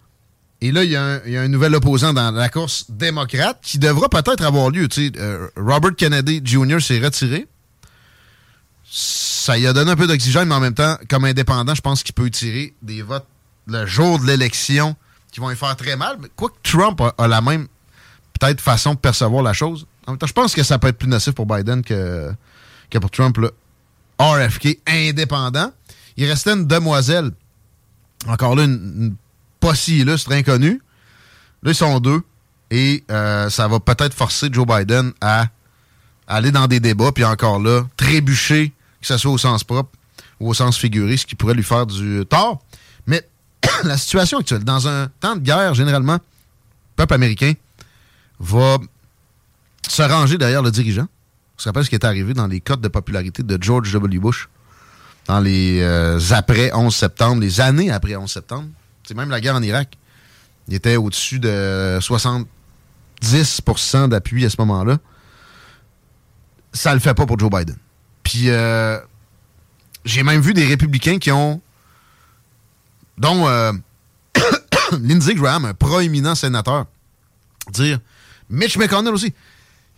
Et 0.61 0.71
là, 0.71 0.83
il 0.83 0.91
y, 0.91 0.95
a 0.95 1.21
un- 1.41 1.47
nouvel 1.47 1.73
opposant 1.75 2.11
dans 2.13 2.31
la 2.31 2.49
course 2.49 2.85
démocrate 2.89 3.59
qui 3.61 3.77
devra 3.79 4.09
peut-être 4.09 4.43
avoir 4.43 4.69
lieu. 4.69 4.87
Tu 4.87 5.07
sais, 5.07 5.11
euh, 5.17 5.47
Robert 5.55 5.95
Kennedy 5.95 6.41
Jr. 6.43 6.81
s'est 6.81 6.99
retiré. 6.99 7.47
Ça 8.91 9.55
lui 9.57 9.67
a 9.67 9.73
donné 9.73 9.91
un 9.91 9.95
peu 9.95 10.07
d'oxygène, 10.07 10.47
mais 10.47 10.55
en 10.55 10.59
même 10.59 10.73
temps, 10.73 10.97
comme 11.09 11.25
indépendant, 11.25 11.75
je 11.75 11.81
pense 11.81 12.03
qu'il 12.03 12.13
peut 12.15 12.29
tirer 12.29 12.73
des 12.81 13.01
votes 13.01 13.27
le 13.67 13.85
jour 13.85 14.19
de 14.19 14.25
l'élection 14.25 14.95
qui 15.31 15.39
vont 15.39 15.49
lui 15.49 15.55
faire 15.55 15.75
très 15.75 15.95
mal. 15.95 16.17
Mais 16.19 16.27
Quoique 16.35 16.55
Trump 16.63 17.01
a, 17.17 17.27
la 17.27 17.39
même 17.41 17.67
peut-être 18.39 18.61
façon 18.61 18.95
de 18.95 18.99
percevoir 18.99 19.43
la 19.43 19.53
chose. 19.53 19.85
En 20.07 20.11
même 20.13 20.17
temps, 20.17 20.27
je 20.27 20.33
pense 20.33 20.55
que 20.55 20.63
ça 20.63 20.79
peut 20.79 20.87
être 20.87 20.97
plus 20.97 21.07
nocif 21.07 21.33
pour 21.33 21.45
Biden 21.45 21.83
que, 21.83 22.31
que 22.89 22.97
pour 22.97 23.11
Trump. 23.11 23.37
Là. 23.37 23.49
RFK 24.19 24.79
indépendant. 24.87 25.71
Il 26.19 26.29
restait 26.29 26.51
une 26.51 26.67
demoiselle. 26.67 27.31
Encore 28.27 28.53
là, 28.53 28.65
une, 28.65 29.15
pas 29.61 29.73
si 29.73 29.99
illustre, 29.99 30.33
inconnue. 30.33 30.81
Là, 31.63 31.71
ils 31.71 31.75
sont 31.75 31.99
deux. 32.01 32.21
Et 32.71 33.05
euh, 33.09 33.49
ça 33.49 33.69
va 33.69 33.79
peut-être 33.79 34.13
forcer 34.13 34.49
Joe 34.51 34.67
Biden 34.67 35.13
à 35.21 35.47
aller 36.27 36.51
dans 36.51 36.67
des 36.67 36.81
débats, 36.81 37.13
puis 37.13 37.23
encore 37.23 37.59
là, 37.59 37.85
trébucher, 37.95 38.73
que 39.01 39.07
ce 39.07 39.17
soit 39.17 39.31
au 39.31 39.37
sens 39.37 39.63
propre 39.63 39.91
ou 40.41 40.49
au 40.49 40.53
sens 40.53 40.77
figuré, 40.77 41.15
ce 41.15 41.25
qui 41.25 41.35
pourrait 41.35 41.53
lui 41.53 41.63
faire 41.63 41.85
du 41.85 42.25
tort. 42.29 42.61
Mais 43.07 43.25
la 43.85 43.97
situation 43.97 44.39
actuelle, 44.39 44.65
dans 44.65 44.89
un 44.89 45.07
temps 45.21 45.37
de 45.37 45.41
guerre, 45.41 45.73
généralement, 45.73 46.15
le 46.15 46.19
peuple 46.97 47.13
américain 47.13 47.53
va 48.41 48.77
se 49.87 50.01
ranger 50.01 50.37
derrière 50.37 50.61
le 50.61 50.71
dirigeant. 50.71 51.07
On 51.57 51.61
se 51.61 51.69
rappelle 51.69 51.85
ce 51.85 51.89
qui 51.89 51.95
est 51.95 52.05
arrivé 52.05 52.33
dans 52.33 52.47
les 52.47 52.59
cotes 52.59 52.81
de 52.81 52.89
popularité 52.89 53.41
de 53.41 53.57
George 53.61 53.93
W. 53.93 54.19
Bush? 54.19 54.49
Dans 55.29 55.39
les 55.39 55.81
euh, 55.83 56.19
après 56.31 56.73
11 56.73 56.93
septembre, 56.93 57.41
les 57.41 57.61
années 57.61 57.91
après 57.91 58.15
11 58.15 58.29
septembre. 58.29 58.67
C'est 59.07 59.15
même 59.15 59.29
la 59.29 59.39
guerre 59.39 59.53
en 59.53 59.61
Irak. 59.61 59.95
Il 60.67 60.73
était 60.73 60.95
au-dessus 60.95 61.37
de 61.37 61.99
70% 62.01 64.09
d'appui 64.09 64.43
à 64.43 64.49
ce 64.49 64.55
moment-là. 64.57 64.97
Ça 66.73 66.95
le 66.95 66.99
fait 66.99 67.13
pas 67.13 67.27
pour 67.27 67.37
Joe 67.37 67.51
Biden. 67.51 67.77
Puis 68.23 68.49
euh, 68.49 68.97
j'ai 70.03 70.23
même 70.23 70.41
vu 70.41 70.55
des 70.55 70.65
républicains 70.65 71.19
qui 71.19 71.31
ont 71.31 71.61
dont 73.19 73.47
euh, 73.47 73.71
Lindsey 74.99 75.35
Graham, 75.35 75.65
un 75.65 75.75
proéminent 75.75 76.33
sénateur, 76.33 76.87
dire 77.71 77.99
Mitch 78.49 78.77
McConnell 78.77 79.13
aussi. 79.13 79.31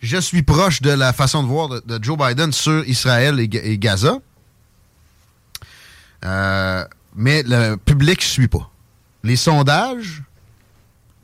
Je 0.02 0.18
suis 0.18 0.42
proche 0.42 0.82
de 0.82 0.90
la 0.90 1.14
façon 1.14 1.42
de 1.42 1.48
voir 1.48 1.70
de, 1.70 1.98
Joe 2.02 2.18
Biden 2.18 2.52
sur 2.52 2.86
Israël 2.86 3.40
et 3.40 3.78
Gaza. 3.78 4.18
Euh, 6.24 6.84
mais 7.14 7.42
le 7.42 7.76
public 7.76 8.18
ne 8.20 8.24
suit 8.24 8.48
pas. 8.48 8.70
Les 9.24 9.36
sondages, 9.36 10.22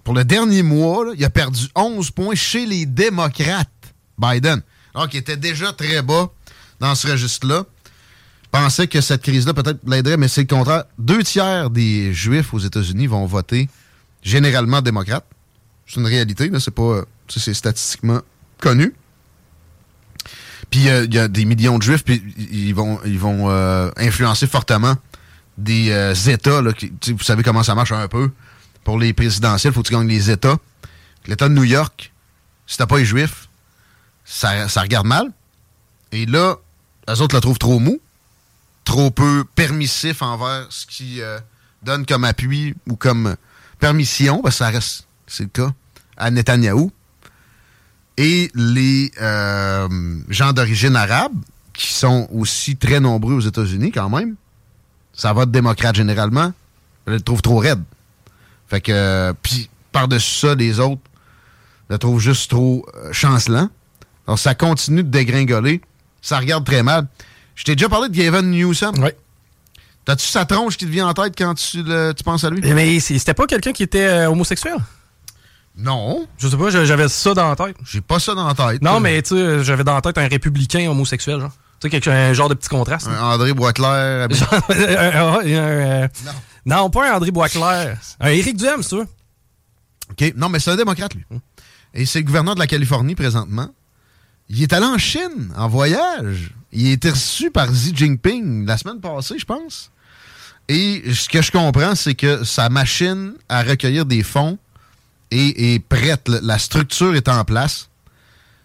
pour 0.05 0.15
le 0.15 0.25
dernier 0.25 0.63
mois, 0.63 1.13
il 1.17 1.25
a 1.25 1.31
perdu 1.31 1.67
11 1.75 2.11
points 2.11 2.35
chez 2.35 2.67
les 2.67 2.87
démocrates, 2.87 3.95
Biden. 4.19 4.63
Alors 4.95 5.09
qu'il 5.09 5.21
était 5.21 5.37
déjà 5.37 5.73
très 5.73 6.03
bas 6.03 6.31
dans 6.81 6.95
ce 6.95 7.09
registre-là. 7.09 7.65
Pensait 8.51 8.87
que 8.87 9.01
cette 9.01 9.23
crise-là 9.23 9.53
peut-être 9.53 9.81
l'aiderait, 9.87 10.17
mais 10.17 10.29
c'est 10.29 10.41
le 10.41 10.47
contraire. 10.47 10.85
Deux 10.99 11.23
tiers 11.23 11.69
des 11.69 12.15
Juifs 12.15 12.55
aux 12.55 12.59
États-Unis 12.59 13.07
vont 13.07 13.27
voter 13.27 13.69
généralement 14.23 14.81
démocrate. 14.81 15.25
C'est 15.87 16.01
une 16.01 16.07
réalité, 16.07 16.51
c'est 16.59 16.71
pas. 16.71 17.03
c'est 17.29 17.55
statistiquement 17.55 18.21
connu. 18.59 18.95
Puis 20.71 20.89
euh, 20.89 21.05
il 21.05 21.15
y 21.15 21.19
a 21.19 21.29
des 21.29 21.45
millions 21.45 21.79
de 21.79 21.83
juifs, 21.83 22.05
puis 22.05 22.23
ils 22.37 22.75
vont, 22.75 23.01
ils 23.05 23.19
vont 23.19 23.51
euh, 23.51 23.91
influencer 23.97 24.47
fortement 24.47 24.97
des 25.57 25.91
euh, 25.91 26.15
États. 26.15 26.61
Là, 26.63 26.73
qui- 26.73 26.93
vous 27.13 27.23
savez 27.23 27.43
comment 27.43 27.63
ça 27.63 27.75
marche 27.75 27.93
un 27.93 28.09
peu. 28.09 28.31
Pour 28.85 28.99
les 28.99 29.13
présidentielles, 29.13 29.73
il 29.73 29.75
faut 29.75 29.83
que 29.83 29.89
tu 29.89 29.95
gagnes 29.95 30.09
les 30.09 30.31
États. 30.31 30.57
L'État 31.27 31.49
de 31.49 31.55
New 31.55 31.65
York, 31.65 32.13
si 32.67 32.77
t'as 32.77 32.87
pas 32.87 32.99
les 32.99 33.05
juifs, 33.05 33.49
ça, 34.25 34.69
ça 34.69 34.83
regarde 34.83 35.07
mal. 35.07 35.31
Et 36.13 36.27
là, 36.27 36.57
eux 37.11 37.21
autres 37.21 37.35
le 37.35 37.41
trouvent 37.41 37.59
trop 37.59 37.79
mou, 37.79 37.99
trop 38.85 39.11
peu 39.11 39.45
permissif 39.55 40.23
envers 40.23 40.67
ce 40.71 40.87
qui 40.87 41.21
euh, 41.21 41.39
donne 41.83 42.07
comme 42.07 42.25
appui 42.25 42.75
ou 42.87 42.97
comme 42.97 43.37
permission, 43.79 44.43
ça 44.51 44.69
reste, 44.69 45.07
c'est 45.27 45.45
le 45.45 45.49
cas, 45.51 45.71
à 46.17 46.31
Netanyahou. 46.31 46.91
Et 48.21 48.51
les 48.55 49.13
euh, 49.23 49.89
gens 50.29 50.53
d'origine 50.53 50.97
arabe, 50.97 51.33
qui 51.73 51.93
sont 51.93 52.29
aussi 52.33 52.77
très 52.77 52.99
nombreux 52.99 53.35
aux 53.35 53.41
États-Unis 53.41 53.93
quand 53.93 54.11
même, 54.11 54.35
ça 55.13 55.33
vote 55.33 55.53
démocrate 55.53 55.95
généralement, 55.95 56.53
je 57.07 57.13
le 57.13 57.21
trouve 57.21 57.41
trop 57.43 57.59
raide. 57.59 57.83
Fait 58.69 58.81
que, 58.81 58.91
euh, 58.93 59.33
puis 59.41 59.71
par-dessus 59.93 60.35
ça, 60.47 60.55
les 60.57 60.81
autres 60.81 61.01
le 61.89 61.97
trouvent 61.97 62.21
juste 62.21 62.51
trop 62.51 62.85
euh, 62.97 63.13
chancelant. 63.13 63.71
Alors 64.27 64.39
ça 64.39 64.55
continue 64.57 65.05
de 65.05 65.09
dégringoler. 65.09 65.81
Ça 66.21 66.39
regarde 66.39 66.67
très 66.67 66.83
mal. 66.83 67.07
Je 67.55 67.63
t'ai 67.65 67.77
déjà 67.77 67.89
parlé 67.89 68.09
de 68.09 68.15
Gavin 68.17 68.43
Newsom. 68.43 68.95
Oui. 68.99 69.11
T'as-tu 70.05 70.27
sa 70.27 70.45
tronche 70.45 70.77
qui 70.77 70.87
te 70.87 70.91
vient 70.91 71.07
en 71.07 71.15
tête 71.15 71.35
quand 71.39 71.55
tu, 71.55 71.83
le- 71.85 72.13
tu 72.17 72.25
penses 72.25 72.43
à 72.43 72.51
lui? 72.51 72.61
Mais 72.75 72.99
c'était 72.99 73.35
pas 73.35 73.47
quelqu'un 73.47 73.73
qui 73.73 73.85
était 73.85 74.07
euh, 74.07 74.31
homosexuel? 74.31 74.77
Non, 75.79 76.27
Je 76.39 76.49
sais 76.49 76.57
pas, 76.57 76.71
j'avais 76.71 77.09
ça 77.09 77.35
dans 77.35 77.49
la 77.49 77.57
tête. 77.57 77.77
j'ai 77.85 78.01
pas 78.01 78.19
ça 78.19 78.35
dans 78.35 78.47
la 78.49 78.55
tête. 78.55 78.83
Non, 78.83 78.99
mais 79.01 79.23
tu 79.23 79.37
sais, 79.37 79.63
j'avais 79.65 79.85
dans 79.85 79.95
la 79.95 80.01
tête 80.01 80.19
un 80.19 80.27
républicain 80.27 80.91
homosexuel, 80.91 81.41
genre. 81.41 81.53
Tu 81.81 81.87
sais, 81.87 81.91
quelque- 81.91 82.11
un 82.11 82.33
genre 82.33 82.49
de 82.49 82.55
petit 82.55 82.69
contraste. 82.69 83.07
Un 83.07 83.23
André 83.23 83.53
Boisclair. 83.53 84.27
euh, 84.71 86.09
Non. 86.25 86.33
non, 86.67 86.91
pas 86.91 87.11
un 87.13 87.17
André 87.17 87.31
Boisclair. 87.31 87.97
Un 88.19 88.29
Éric 88.31 88.57
Duhem, 88.57 88.83
c'est 88.83 88.89
sûr. 88.89 89.05
OK. 90.11 90.33
Non, 90.37 90.49
mais 90.49 90.59
c'est 90.59 90.73
un 90.73 90.77
démocrate, 90.77 91.15
lui. 91.15 91.25
Et 91.95 92.05
c'est 92.07 92.19
le 92.21 92.25
gouverneur 92.25 92.55
de 92.55 92.61
la 92.61 92.67
Californie 92.67 93.15
présentement. 93.15 93.69
Il 94.49 94.63
est 94.63 94.73
allé 94.73 94.87
en 94.87 94.99
Chine, 94.99 95.53
en 95.57 95.69
voyage. 95.69 96.51
Il 96.73 96.89
a 96.89 96.93
été 96.93 97.11
reçu 97.11 97.51
par 97.51 97.71
Xi 97.71 97.93
Jinping 97.95 98.67
la 98.67 98.77
semaine 98.79 99.01
passée, 99.01 99.37
je 99.39 99.45
pense. 99.45 99.91
Et 100.69 101.15
ce 101.15 101.29
que 101.29 101.41
je 101.41 101.51
comprends, 101.53 101.95
c'est 101.95 102.15
que 102.15 102.45
sa 102.45 102.69
machine 102.69 103.35
à 103.49 103.63
recueillir 103.63 104.05
des 104.05 104.23
fonds 104.23 104.59
est, 105.31 105.75
est 105.75 105.79
prête. 105.81 106.29
La- 106.29 106.59
structure 106.59 107.15
est 107.15 107.29
en 107.29 107.45
place. 107.45 107.89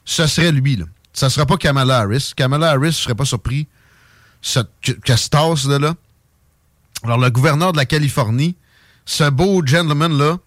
Ce 0.06 0.28
serait 0.28 0.52
lui, 0.52 0.76
là. 0.76 0.86
Ça 1.14 1.30
sera 1.30 1.46
pas 1.46 1.58
Kamala 1.58 2.00
Harris. 2.00 2.34
Kamala 2.36 2.72
Harris, 2.72 2.92
je 2.92 2.98
serais 3.04 3.16
pas 3.16 3.26
surpris 3.26 3.68
ce- 4.42 4.60
que, 4.82 4.92
que 4.94 5.16
se 5.16 5.30
tasse 5.30 5.66
de 5.66 5.76
là. 5.76 5.94
Alors, 7.04 7.18
le 7.18 7.30
gouverneur 7.30 7.72
de 7.72 7.78
la 7.78 7.86
Californie, 7.86 8.56
ce 9.06 9.30
beau 9.30 9.66
gentleman-là, 9.66 10.38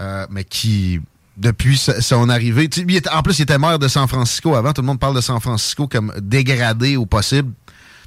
euh, 0.00 0.26
mais 0.30 0.44
qui 0.44 1.00
depuis 1.36 1.78
son 1.78 2.28
arrivée. 2.28 2.68
en 3.12 3.22
plus, 3.22 3.38
il 3.38 3.42
était 3.42 3.58
maire 3.58 3.78
de 3.78 3.88
San 3.88 4.06
Francisco 4.06 4.54
avant. 4.54 4.72
Tout 4.72 4.82
le 4.82 4.86
monde 4.86 5.00
parle 5.00 5.16
de 5.16 5.20
San 5.20 5.40
Francisco 5.40 5.88
comme 5.88 6.12
dégradé 6.20 6.96
au 6.96 7.06
possible. 7.06 7.52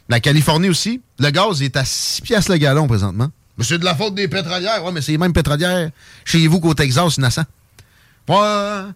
La 0.09 0.19
Californie 0.19 0.69
aussi. 0.69 1.01
Le 1.19 1.31
gaz, 1.31 1.61
est 1.61 1.75
à 1.75 1.83
6 1.85 2.21
piastres 2.21 2.51
le 2.51 2.57
gallon 2.57 2.87
présentement. 2.87 3.29
Mais 3.57 3.63
c'est 3.63 3.77
de 3.77 3.85
la 3.85 3.95
faute 3.95 4.15
des 4.15 4.27
pétrolières. 4.27 4.83
Ouais, 4.83 4.91
mais 4.91 5.01
c'est 5.01 5.13
les 5.13 5.17
mêmes 5.17 5.33
pétrolières 5.33 5.91
chez 6.23 6.45
vous 6.47 6.59
qu'au 6.59 6.73
Texas, 6.73 7.17
innocent. 7.17 7.43
Ouais. 8.27 8.91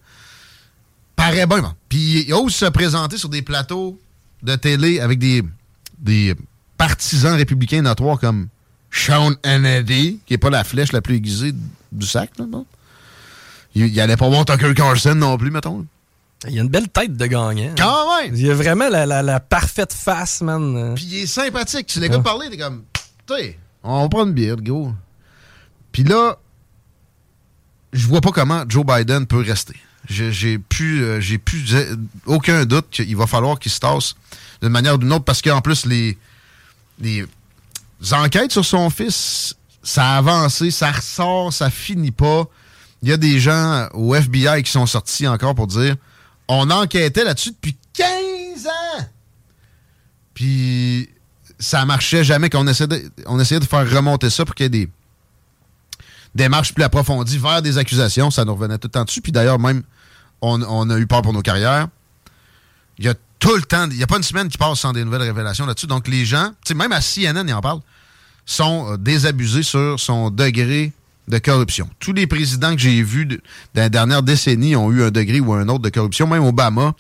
Paraît 1.15 1.45
bien, 1.45 1.75
Puis 1.89 2.25
il 2.27 2.33
ose 2.33 2.55
se 2.55 2.65
présenter 2.65 3.17
sur 3.17 3.29
des 3.29 3.41
plateaux 3.41 3.99
de 4.41 4.55
télé 4.55 4.99
avec 4.99 5.19
des, 5.19 5.43
des 5.97 6.33
partisans 6.77 7.35
républicains 7.35 7.81
notoires 7.81 8.19
comme 8.19 8.47
Sean 8.89 9.33
Hannity, 9.43 10.19
qui 10.25 10.33
n'est 10.33 10.37
pas 10.37 10.49
la 10.49 10.63
flèche 10.63 10.93
la 10.93 11.01
plus 11.01 11.15
aiguisée 11.15 11.53
du 11.91 12.07
sac, 12.07 12.31
là, 12.37 12.45
non? 12.49 12.65
Il, 13.75 13.85
il 13.85 13.99
allait 13.99 14.17
pas 14.17 14.29
voir 14.29 14.45
Tucker 14.45 14.73
Carlson 14.73 15.15
non 15.15 15.37
plus, 15.37 15.51
mettons. 15.51 15.85
Il 16.47 16.57
a 16.57 16.61
une 16.61 16.69
belle 16.69 16.87
tête 16.87 17.17
de 17.17 17.25
gagnant. 17.25 17.75
Quand 17.77 18.21
même! 18.21 18.33
Il 18.33 18.49
a 18.49 18.55
vraiment 18.55 18.87
la, 18.87 19.39
parfaite 19.41 19.91
face, 19.91 20.41
man. 20.41 20.93
Puis 20.95 21.05
il 21.05 21.17
est 21.23 21.27
sympathique. 21.27 21.87
Tu 21.87 21.99
l'écoutes 21.99 22.23
parler, 22.23 22.49
t'es 22.49 22.57
comme, 22.57 22.83
tu 23.27 23.33
on 23.83 24.03
va 24.03 24.09
prendre 24.09 24.27
une 24.27 24.33
bière, 24.33 24.57
go. 24.57 24.93
Puis 25.91 26.03
là, 26.03 26.37
je 27.93 28.07
vois 28.07 28.21
pas 28.21 28.31
comment 28.31 28.63
Joe 28.67 28.85
Biden 28.85 29.25
peut 29.25 29.41
rester. 29.41 29.75
J'ai 30.07 30.57
plus, 30.57 31.03
euh, 31.03 31.37
plus 31.43 31.75
aucun 32.25 32.65
doute 32.65 32.87
qu'il 32.89 33.15
va 33.15 33.27
falloir 33.27 33.59
qu'il 33.59 33.71
se 33.71 33.79
tasse 33.79 34.15
d'une 34.61 34.71
manière 34.71 34.95
ou 34.95 34.97
d'une 34.97 35.11
autre 35.13 35.25
parce 35.25 35.41
qu'en 35.41 35.61
plus, 35.61 35.85
les, 35.85 36.17
les 36.99 37.25
enquêtes 38.11 38.51
sur 38.51 38.65
son 38.65 38.89
fils, 38.89 39.55
ça 39.83 40.13
a 40.13 40.17
avancé, 40.17 40.71
ça 40.71 40.91
ressort, 40.91 41.53
ça 41.53 41.69
finit 41.69 42.11
pas. 42.11 42.45
Il 43.01 43.09
y 43.09 43.11
a 43.11 43.17
des 43.17 43.39
gens 43.39 43.87
au 43.93 44.15
FBI 44.15 44.63
qui 44.63 44.71
sont 44.71 44.85
sortis 44.85 45.27
encore 45.27 45.55
pour 45.55 45.67
dire 45.67 45.95
on 46.47 46.69
enquêtait 46.71 47.23
là-dessus 47.23 47.51
depuis 47.51 47.77
15 47.93 48.67
ans. 48.67 49.05
Ça 51.59 51.85
marchait 51.85 52.23
jamais 52.23 52.49
qu'on 52.49 52.67
essayait 52.67 52.87
de, 52.87 53.11
on 53.25 53.39
essayait 53.39 53.59
de 53.59 53.65
faire 53.65 53.89
remonter 53.89 54.29
ça 54.29 54.45
pour 54.45 54.55
qu'il 54.55 54.65
y 54.65 54.67
ait 54.67 54.69
des 54.69 54.89
démarches 56.33 56.73
plus 56.73 56.83
approfondies 56.83 57.37
vers 57.37 57.61
des 57.61 57.77
accusations. 57.77 58.31
Ça 58.31 58.45
nous 58.45 58.53
revenait 58.53 58.77
tout 58.77 58.87
le 58.87 58.91
temps 58.91 59.03
dessus. 59.03 59.21
Puis 59.21 59.31
d'ailleurs, 59.31 59.59
même, 59.59 59.83
on, 60.41 60.89
a 60.89 60.97
eu 60.97 61.07
peur 61.07 61.21
pour 61.21 61.33
nos 61.33 61.41
carrières. 61.41 61.87
Il 62.97 63.05
y 63.05 63.09
a 63.09 63.13
tout 63.39 63.55
le 63.55 63.61
temps, 63.61 63.87
il 63.89 63.97
n'y 63.97 64.03
a 64.03 64.07
pas 64.07 64.17
une 64.17 64.23
semaine 64.23 64.49
qui 64.49 64.57
passe 64.57 64.79
sans 64.79 64.93
des 64.93 65.03
nouvelles 65.03 65.21
révélations 65.21 65.65
là-dessus. 65.65 65.87
Donc 65.87 66.07
les 66.07 66.25
gens, 66.25 66.51
même 66.75 66.91
à 66.91 67.01
CNN, 67.01 67.45
ils 67.47 67.53
en 67.53 67.61
parlent, 67.61 67.81
sont 68.45 68.93
euh, 68.93 68.97
désabusés 68.97 69.63
sur 69.63 69.99
son 69.99 70.29
degré 70.29 70.91
de 71.27 71.37
corruption. 71.37 71.89
Tous 71.99 72.11
les 72.11 72.27
présidents 72.27 72.73
que 72.73 72.81
j'ai 72.81 73.03
vus 73.03 73.25
dans 73.25 73.39
la 73.75 73.89
dernière 73.89 74.23
décennie 74.23 74.75
ont 74.75 74.91
eu 74.91 75.03
un 75.03 75.11
degré 75.11 75.39
ou 75.39 75.53
un 75.53 75.67
autre 75.69 75.83
de 75.83 75.89
corruption. 75.89 76.27
Même 76.27 76.43
Obama, 76.43 76.95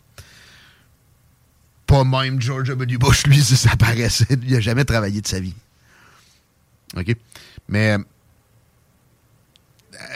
pas 1.89 2.03
même 2.03 2.39
George 2.39 2.67
W. 2.67 2.97
Bush, 2.99 3.25
lui, 3.25 3.41
ça 3.41 3.75
paraissait. 3.75 4.27
Il 4.43 4.53
n'a 4.53 4.59
jamais 4.59 4.85
travaillé 4.85 5.21
de 5.21 5.27
sa 5.27 5.39
vie. 5.39 5.55
OK? 6.95 7.15
Mais 7.67 7.93
euh, 7.93 7.97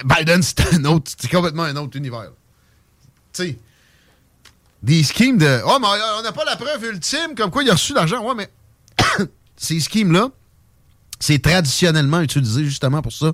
Biden, 0.05 0.43
c'est 0.43 0.61
un 0.75 0.85
autre, 0.85 1.11
c'est 1.17 1.31
complètement 1.31 1.63
un 1.63 1.75
autre 1.77 1.97
univers. 1.97 2.31
Tu 3.33 3.43
sais, 3.43 3.59
des 4.83 5.01
schemes 5.01 5.39
de. 5.39 5.61
Oh, 5.65 5.77
mais 5.81 5.87
on 6.19 6.21
n'a 6.21 6.31
pas 6.31 6.45
la 6.45 6.57
preuve 6.57 6.83
ultime 6.85 7.33
comme 7.35 7.49
quoi 7.49 7.63
il 7.63 7.69
a 7.71 7.73
reçu 7.73 7.93
l'argent. 7.93 8.23
Ouais, 8.23 8.35
mais 8.35 8.49
ces 9.57 9.79
schemes-là, 9.79 10.29
c'est 11.19 11.41
traditionnellement 11.41 12.21
utilisé 12.21 12.65
justement 12.65 13.01
pour 13.01 13.13
ça. 13.13 13.31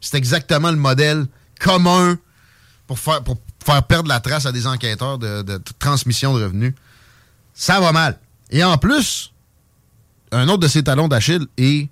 C'est 0.00 0.16
exactement 0.16 0.70
le 0.70 0.76
modèle 0.76 1.26
commun 1.58 2.18
pour 2.86 3.00
faire, 3.00 3.24
pour 3.24 3.38
faire 3.64 3.82
perdre 3.82 4.08
la 4.08 4.20
trace 4.20 4.46
à 4.46 4.52
des 4.52 4.68
enquêteurs 4.68 5.18
de, 5.18 5.60
transmission 5.80 6.36
de 6.36 6.44
revenus. 6.44 6.74
Ça 7.60 7.78
va 7.78 7.92
mal. 7.92 8.18
Et 8.50 8.64
en 8.64 8.78
plus, 8.78 9.34
un 10.32 10.48
autre 10.48 10.60
de 10.60 10.68
ses 10.68 10.82
talons 10.82 11.08
d'Achille 11.08 11.46
est 11.58 11.90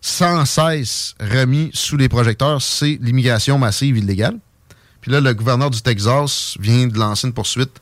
sans 0.00 0.44
cesse 0.44 1.14
remis 1.20 1.70
sous 1.72 1.96
les 1.96 2.08
projecteurs, 2.08 2.60
c'est 2.60 2.98
l'immigration 3.00 3.56
massive 3.56 3.96
illégale. 3.96 4.36
Puis 5.00 5.12
là, 5.12 5.20
le 5.20 5.32
gouverneur 5.32 5.70
du 5.70 5.80
Texas 5.80 6.56
vient 6.58 6.88
de 6.88 6.98
lancer 6.98 7.28
une 7.28 7.32
poursuite 7.32 7.80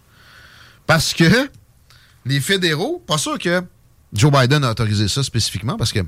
parce 0.87 1.15
que 1.15 1.49
les 2.27 2.39
fédéraux, 2.39 3.03
pas 3.07 3.17
sûr 3.17 3.39
que 3.39 3.63
Joe 4.13 4.31
Biden 4.31 4.63
a 4.63 4.73
autorisé 4.73 5.09
ça 5.09 5.23
spécifiquement 5.23 5.79
parce 5.79 5.95
que 5.95 6.01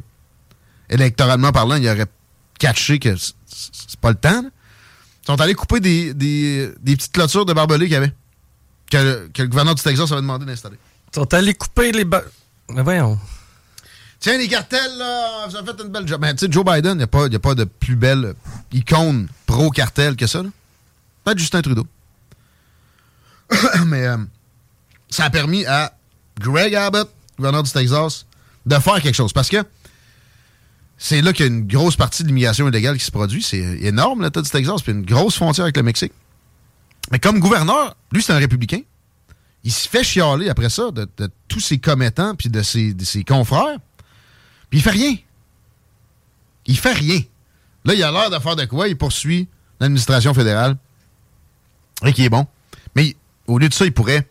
électoralement 0.90 1.52
parlant, 1.52 1.76
il 1.76 1.88
aurait 1.88 2.04
catché 2.58 2.98
que 2.98 3.16
c'est 3.16 3.98
pas 3.98 4.10
le 4.10 4.16
temps. 4.16 4.44
Ils 5.22 5.26
sont 5.26 5.40
allés 5.40 5.54
couper 5.54 5.80
des, 5.80 6.70
petites 6.84 7.12
clôtures 7.12 7.46
de 7.46 7.54
barbelés 7.54 7.86
qu'il 7.86 7.94
y 7.94 7.96
avait. 7.96 8.12
Que, 8.90 9.30
le 9.38 9.46
gouverneur 9.46 9.74
du 9.74 9.82
Texas 9.82 10.12
avait 10.12 10.20
demandé 10.20 10.44
d'installer. 10.44 10.76
Sont 11.14 11.32
allés 11.32 11.54
couper 11.54 11.92
les 11.92 12.04
Mais 12.04 12.82
voyons. 12.82 13.18
Tiens, 14.18 14.36
les 14.36 14.48
cartels, 14.48 14.98
là, 14.98 15.46
vous 15.46 15.54
avez 15.54 15.72
fait 15.72 15.82
une 15.84 15.90
belle 15.90 16.08
job. 16.08 16.20
Mais 16.20 16.34
tu 16.34 16.46
sais, 16.46 16.50
Joe 16.50 16.64
Biden, 16.64 16.92
il 16.92 16.96
n'y 16.96 17.02
a, 17.04 17.06
pas, 17.06 17.26
a 17.26 17.38
pas 17.38 17.54
de 17.54 17.64
plus 17.64 17.94
belle 17.94 18.34
icône 18.72 19.28
pro-cartel 19.46 20.16
que 20.16 20.26
ça. 20.26 20.42
Là. 20.42 20.48
Pas 21.22 21.36
Justin 21.36 21.62
Trudeau. 21.62 21.86
Mais 23.86 24.06
euh, 24.06 24.16
ça 25.08 25.26
a 25.26 25.30
permis 25.30 25.64
à 25.66 25.96
Greg 26.40 26.74
Abbott, 26.74 27.10
gouverneur 27.36 27.62
du 27.62 27.70
Texas, 27.70 28.26
de 28.66 28.74
faire 28.76 29.00
quelque 29.00 29.14
chose. 29.14 29.32
Parce 29.32 29.50
que 29.50 29.62
c'est 30.98 31.22
là 31.22 31.32
qu'il 31.32 31.46
y 31.46 31.48
a 31.48 31.52
une 31.52 31.68
grosse 31.68 31.94
partie 31.94 32.24
de 32.24 32.28
l'immigration 32.28 32.66
illégale 32.66 32.98
qui 32.98 33.04
se 33.04 33.12
produit. 33.12 33.42
C'est 33.42 33.58
énorme, 33.58 34.22
l'État 34.22 34.42
du 34.42 34.50
Texas, 34.50 34.82
puis 34.82 34.92
une 34.92 35.04
grosse 35.04 35.36
frontière 35.36 35.66
avec 35.66 35.76
le 35.76 35.84
Mexique. 35.84 36.12
Mais 37.12 37.20
comme 37.20 37.38
gouverneur, 37.38 37.94
lui, 38.10 38.20
c'est 38.22 38.32
un 38.32 38.38
républicain. 38.38 38.80
Il 39.64 39.72
se 39.72 39.88
fait 39.88 40.04
chialer 40.04 40.50
après 40.50 40.68
ça 40.68 40.90
de, 40.90 41.08
tous 41.48 41.60
ses 41.60 41.78
commettants 41.78 42.34
puis 42.34 42.50
de 42.50 42.62
ses, 42.62 43.24
confrères. 43.26 43.78
Puis 44.68 44.78
il 44.78 44.82
fait 44.82 44.90
rien. 44.90 45.16
Il 46.66 46.78
fait 46.78 46.92
rien. 46.92 47.20
Là, 47.84 47.94
il 47.94 48.02
a 48.02 48.10
l'air 48.10 48.30
de 48.30 48.38
faire 48.38 48.56
de 48.56 48.64
quoi? 48.66 48.88
Il 48.88 48.96
poursuit 48.96 49.48
l'administration 49.80 50.34
fédérale. 50.34 50.76
Et 52.04 52.12
qui 52.12 52.24
est 52.24 52.28
bon. 52.28 52.46
Mais 52.94 53.16
au 53.46 53.58
lieu 53.58 53.68
de 53.68 53.74
ça, 53.74 53.86
il 53.86 53.92
pourrait. 53.92 54.28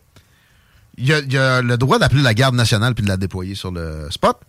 Il 0.97 1.11
a, 1.11 1.19
il 1.19 1.37
a 1.37 1.61
le 1.61 1.77
droit 1.77 1.97
d'appeler 1.97 2.21
la 2.21 2.35
garde 2.35 2.55
nationale 2.55 2.93
puis 2.93 3.03
de 3.03 3.09
la 3.09 3.17
déployer 3.17 3.55
sur 3.55 3.71
le 3.71 4.07
spot. 4.11 4.39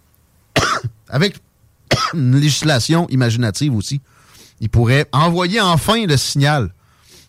Avec 1.09 1.39
une 2.15 2.39
législation 2.39 3.09
imaginative 3.09 3.75
aussi. 3.75 4.01
Il 4.61 4.69
pourrait 4.69 5.09
envoyer 5.13 5.61
enfin 5.61 6.07
le 6.07 6.17
signal 6.17 6.73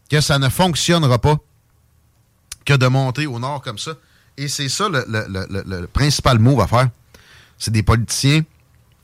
que 0.09 0.21
ça 0.21 0.39
ne 0.39 0.49
fonctionnera 0.49 1.19
pas 1.19 1.37
que 2.65 2.73
de 2.73 2.87
monter 2.87 3.27
au 3.27 3.39
nord 3.39 3.61
comme 3.61 3.77
ça. 3.77 3.93
Et 4.37 4.47
c'est 4.47 4.69
ça 4.69 4.89
le, 4.89 5.85
principal 5.87 6.39
mot 6.39 6.59
à 6.61 6.67
faire. 6.67 6.89
C'est 7.57 7.71
des 7.71 7.83
politiciens 7.83 8.41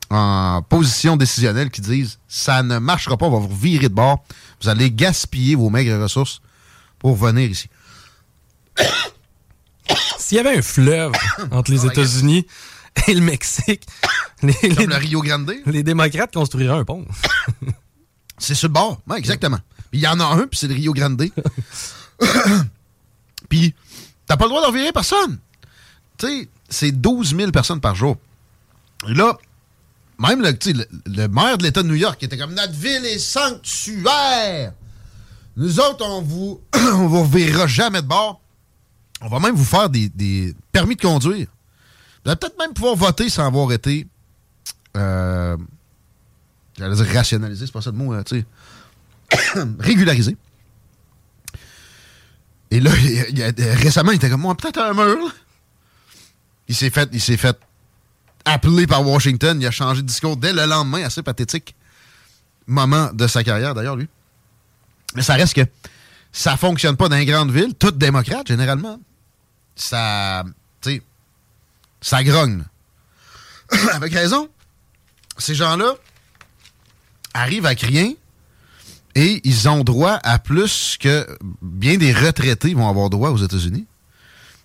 en 0.09 0.61
position 0.61 1.15
décisionnelle 1.15 1.69
qui 1.69 1.79
disent 1.79 2.19
ça 2.27 2.63
ne 2.63 2.79
marchera 2.79 3.15
pas, 3.15 3.27
on 3.27 3.39
va 3.39 3.47
vous 3.47 3.55
virer 3.55 3.87
de 3.87 3.93
bord. 3.93 4.23
Vous 4.61 4.67
allez 4.67 4.91
gaspiller 4.91 5.55
vos 5.55 5.69
maigres 5.69 6.01
ressources 6.01 6.41
pour 6.99 7.15
venir 7.15 7.49
ici. 7.49 7.69
S'il 10.17 10.37
y 10.37 10.39
avait 10.39 10.57
un 10.57 10.61
fleuve 10.61 11.13
entre 11.51 11.71
les 11.71 11.85
États-Unis 11.85 12.45
et 13.07 13.13
le 13.13 13.21
Mexique. 13.21 13.85
Les, 14.43 14.53
Comme 14.53 14.89
le 14.89 14.95
Rio 14.95 15.21
Grande. 15.21 15.53
Les 15.65 15.83
démocrates 15.83 16.33
construiraient 16.33 16.79
un 16.79 16.83
pont. 16.83 17.05
c'est 18.37 18.61
le 18.63 18.69
bord. 18.69 18.99
exactement. 19.15 19.59
Il 19.93 19.99
y 19.99 20.07
en 20.07 20.19
a 20.19 20.25
un, 20.25 20.47
puis 20.47 20.57
c'est 20.57 20.67
le 20.67 20.73
Rio 20.73 20.93
Grande. 20.93 21.23
Puis, 23.51 23.75
t'as 24.25 24.37
pas 24.37 24.45
le 24.45 24.49
droit 24.49 24.61
d'envirer 24.61 24.93
personne. 24.93 25.37
Tu 26.17 26.25
sais, 26.25 26.49
c'est 26.69 26.91
12 26.91 27.35
000 27.35 27.51
personnes 27.51 27.81
par 27.81 27.95
jour. 27.95 28.15
Et 29.09 29.13
là, 29.13 29.37
même 30.17 30.41
le, 30.41 30.53
le, 31.05 31.27
maire 31.27 31.57
de 31.57 31.63
l'État 31.63 31.83
de 31.83 31.87
New 31.89 31.95
York 31.95 32.23
était 32.23 32.37
comme 32.37 32.53
notre 32.53 32.73
ville 32.73 33.05
est 33.05 33.19
sanctuaire. 33.19 34.73
Nous 35.57 35.79
autres, 35.81 36.05
on 36.05 36.21
vous, 36.21 36.61
on 36.75 37.07
vous 37.07 37.23
reverra 37.23 37.67
jamais 37.67 38.01
de 38.01 38.07
bord. 38.07 38.39
On 39.19 39.27
va 39.27 39.39
même 39.39 39.55
vous 39.55 39.65
faire 39.65 39.89
des, 39.89 40.07
des 40.09 40.55
permis 40.71 40.95
de 40.95 41.01
conduire. 41.01 41.47
Vous 42.23 42.31
allez 42.31 42.39
peut-être 42.39 42.57
même 42.57 42.73
pouvoir 42.73 42.95
voter 42.95 43.29
sans 43.29 43.45
avoir 43.45 43.71
été. 43.73 44.07
Euh, 44.95 45.57
J'allais 46.77 46.95
dire 46.95 47.13
rationalisé, 47.13 47.65
c'est 47.65 47.71
pas 47.71 47.81
ça 47.81 47.91
le 47.91 47.97
mot, 47.97 48.13
hein, 48.13 48.23
tu 48.23 48.39
sais. 48.39 49.57
régularisé. 49.79 50.37
Et 52.71 52.79
là, 52.79 52.91
récemment, 53.77 54.11
il 54.11 54.15
était 54.15 54.29
comme 54.29 54.41
moi, 54.41 54.55
peut-être 54.55 54.79
un 54.79 54.93
mur. 54.93 55.35
Il 56.67 56.75
s'est 56.75 56.89
fait, 56.89 57.09
il 57.11 57.19
fait 57.19 57.59
appeler 58.45 58.87
par 58.87 59.05
Washington. 59.05 59.59
Il 59.61 59.67
a 59.67 59.71
changé 59.71 60.01
de 60.01 60.07
discours 60.07 60.37
dès 60.37 60.53
le 60.53 60.65
lendemain, 60.65 61.03
assez 61.03 61.21
pathétique 61.21 61.75
moment 62.67 63.11
de 63.13 63.27
sa 63.27 63.43
carrière, 63.43 63.75
d'ailleurs, 63.75 63.95
lui. 63.95 64.07
Mais 65.15 65.21
ça 65.21 65.33
reste 65.33 65.53
que 65.53 65.65
ça 66.31 66.57
fonctionne 66.57 66.95
pas 66.95 67.09
dans 67.09 67.17
une 67.17 67.25
grande 67.25 67.51
ville, 67.51 67.73
toutes 67.75 67.97
démocrates, 67.97 68.47
généralement. 68.47 68.99
Ça, 69.75 70.43
tu 70.81 70.91
sais, 70.91 71.01
ça 72.01 72.23
grogne. 72.23 72.63
Avec 73.93 74.13
raison. 74.13 74.49
Ces 75.37 75.55
gens-là 75.55 75.95
arrivent 77.33 77.65
à 77.65 77.69
rien, 77.69 78.13
Et 79.15 79.41
ils 79.43 79.67
ont 79.67 79.83
droit 79.83 80.19
à 80.23 80.39
plus 80.39 80.97
que 80.99 81.27
bien 81.61 81.97
des 81.97 82.13
retraités 82.13 82.73
vont 82.73 82.87
avoir 82.87 83.09
droit 83.09 83.29
aux 83.29 83.37
États-Unis. 83.37 83.85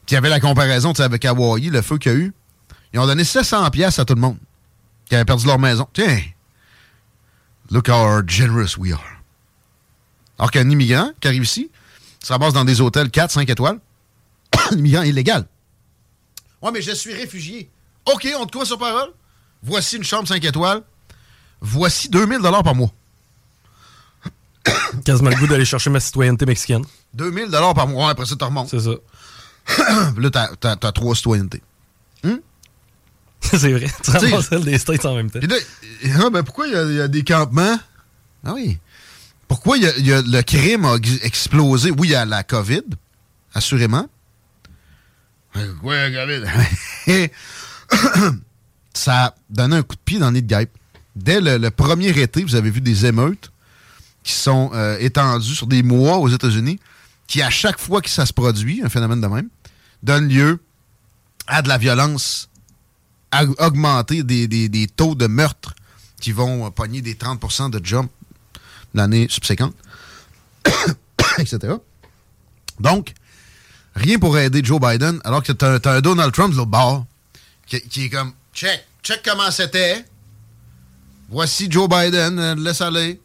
Puis 0.06 0.14
il 0.14 0.16
avait 0.16 0.28
la 0.28 0.40
comparaison 0.40 0.92
avec 0.92 1.24
Hawaii, 1.24 1.70
le 1.70 1.82
feu 1.82 1.98
qu'il 1.98 2.12
y 2.12 2.14
a 2.14 2.18
eu. 2.18 2.32
Ils 2.92 3.00
ont 3.00 3.06
donné 3.06 3.24
700 3.24 3.68
pièces 3.70 3.98
à 3.98 4.04
tout 4.04 4.14
le 4.14 4.20
monde 4.20 4.38
qui 5.08 5.14
avait 5.14 5.24
perdu 5.24 5.46
leur 5.46 5.58
maison. 5.58 5.88
Tiens, 5.92 6.20
look 7.70 7.88
how 7.88 8.22
generous 8.26 8.78
we 8.78 8.92
are. 8.92 9.22
Alors 10.38 10.50
qu'un 10.50 10.68
immigrant 10.68 11.10
qui 11.20 11.28
arrive 11.28 11.42
ici, 11.42 11.70
se 12.22 12.32
ramasse 12.32 12.52
dans 12.52 12.64
des 12.64 12.80
hôtels 12.80 13.10
4, 13.10 13.30
5 13.30 13.50
étoiles, 13.50 13.80
un 14.70 14.76
immigrant 14.76 15.02
illégal. 15.02 15.46
Ouais, 16.62 16.70
mais 16.72 16.82
je 16.82 16.92
suis 16.92 17.14
réfugié. 17.14 17.70
OK, 18.06 18.28
on 18.38 18.46
te 18.46 18.52
croit 18.52 18.66
sur 18.66 18.78
parole? 18.78 19.10
Voici 19.62 19.96
une 19.96 20.04
chambre 20.04 20.28
5 20.28 20.44
étoiles. 20.44 20.82
Voici 21.60 22.08
2000 22.08 22.40
par 22.40 22.74
mois. 22.74 22.92
Quasiment 25.04 25.30
le 25.30 25.36
goût 25.36 25.46
d'aller 25.46 25.64
chercher 25.64 25.90
ma 25.90 26.00
citoyenneté 26.00 26.46
mexicaine. 26.46 26.84
2000 27.14 27.50
par 27.50 27.86
mois, 27.86 28.10
après 28.10 28.26
ça, 28.26 28.36
tu 28.36 28.44
remontes. 28.44 28.70
C'est 28.70 28.80
ça. 28.80 28.90
là, 30.16 30.30
t'as 30.30 30.76
as, 30.82 30.92
trois 30.92 31.14
citoyennetés. 31.14 31.62
Hum? 32.24 32.40
c'est 33.40 33.72
vrai. 33.72 33.86
Tu 34.02 34.10
ramasses 34.10 34.48
celle 34.48 34.64
des 34.64 34.78
States 34.78 35.04
en 35.04 35.14
même 35.14 35.30
temps. 35.30 35.40
Là, 35.42 35.56
ah, 36.20 36.30
ben 36.30 36.42
pourquoi 36.42 36.66
il 36.68 36.94
y, 36.94 37.00
a 37.00 37.08
des 37.08 37.24
campements? 37.24 37.78
Ah 38.44 38.52
oui. 38.54 38.78
Pourquoi 39.48 39.78
y 39.78 39.86
a, 39.86 39.96
y 39.98 40.12
a, 40.12 40.22
le 40.22 40.42
crime 40.42 40.84
a 40.84 40.96
explosé? 41.22 41.90
Oui, 41.90 42.08
il 42.08 42.10
y 42.10 42.14
a 42.14 42.24
la 42.24 42.42
COVID, 42.42 42.82
assurément. 43.54 44.08
Oui, 45.54 45.94
la 45.94 46.10
COVID. 46.10 46.44
ça 48.94 49.24
a 49.24 49.34
donné 49.48 49.76
un 49.76 49.82
coup 49.82 49.94
de 49.94 50.00
pied 50.00 50.18
dans 50.18 50.26
le 50.26 50.34
nid 50.34 50.42
de 50.42 50.48
guêpe. 50.48 50.70
Dès 51.14 51.40
le, 51.40 51.70
premier 51.70 52.08
été, 52.20 52.42
vous 52.42 52.56
avez 52.56 52.70
vu 52.70 52.80
des 52.80 53.06
émeutes 53.06 53.50
qui 54.26 54.32
sont 54.32 54.72
euh, 54.74 54.98
étendues 54.98 55.54
sur 55.54 55.68
des 55.68 55.84
mois 55.84 56.16
aux 56.18 56.28
États-Unis, 56.28 56.80
qui, 57.28 57.42
à 57.42 57.50
chaque 57.50 57.78
fois 57.78 58.02
que 58.02 58.10
ça 58.10 58.26
se 58.26 58.32
produit, 58.32 58.82
un 58.82 58.88
phénomène 58.88 59.20
de 59.20 59.26
même, 59.28 59.48
donne 60.02 60.28
lieu 60.28 60.58
à 61.46 61.62
de 61.62 61.68
la 61.68 61.78
violence 61.78 62.50
augmenter 63.58 64.24
des, 64.24 64.86
taux 64.88 65.14
de 65.14 65.28
meurtre 65.28 65.74
qui 66.20 66.32
vont 66.32 66.72
pogner 66.72 67.02
des 67.02 67.14
30% 67.14 67.70
de 67.70 67.84
jump 67.84 68.10
l'année 68.94 69.28
subséquente, 69.30 69.76
etc. 71.38 71.74
Donc, 72.80 73.14
rien 73.94 74.18
pour 74.18 74.36
aider 74.38 74.60
Joe 74.64 74.80
Biden, 74.80 75.20
alors 75.22 75.44
que 75.44 75.52
tu 75.52 75.64
as, 75.64 75.92
un 75.92 76.00
Donald 76.00 76.32
Trump 76.32 76.52
au 76.58 76.66
bord 76.66 77.06
qui, 77.68 77.76
est 77.76 78.10
comme 78.10 78.32
check, 78.52 78.84
check 79.04 79.20
comment 79.24 79.52
c'était. 79.52 80.04
Voici 81.28 81.70
Joe 81.70 81.88
Biden, 81.88 82.40
euh, 82.40 82.54
laisse 82.56 82.80
aller. 82.80 83.20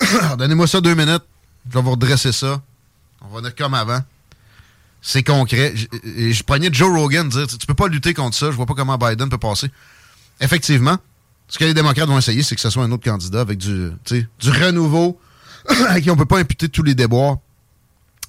Donnez-moi 0.38 0.66
ça 0.66 0.80
deux 0.80 0.94
minutes, 0.94 1.24
je 1.68 1.74
vais 1.74 1.82
vous 1.82 1.90
redresser 1.92 2.32
ça. 2.32 2.62
On 3.22 3.28
va 3.28 3.46
être 3.48 3.56
comme 3.56 3.74
avant 3.74 4.00
c'est 5.02 5.22
concret. 5.22 5.74
Je, 6.04 6.42
prenais 6.42 6.68
Joe 6.72 6.90
Rogan 6.90 7.28
dire 7.28 7.46
tu 7.46 7.66
peux 7.66 7.74
pas 7.74 7.88
lutter 7.88 8.14
contre 8.14 8.36
ça, 8.36 8.50
je 8.50 8.56
vois 8.56 8.66
pas 8.66 8.74
comment 8.74 8.98
Biden 8.98 9.28
peut 9.28 9.38
passer. 9.38 9.70
Effectivement, 10.40 10.98
ce 11.48 11.58
que 11.58 11.64
les 11.64 11.74
démocrates 11.74 12.08
vont 12.08 12.18
essayer, 12.18 12.42
c'est 12.42 12.54
que 12.54 12.60
ce 12.60 12.70
soit 12.70 12.84
un 12.84 12.92
autre 12.92 13.04
candidat 13.04 13.40
avec 13.40 13.58
du, 13.58 13.90
du 14.06 14.50
renouveau, 14.50 15.18
à 15.88 16.00
qui 16.00 16.10
on 16.10 16.16
peut 16.16 16.26
pas 16.26 16.38
imputer 16.38 16.68
tous 16.68 16.82
les 16.82 16.94
déboires 16.94 17.38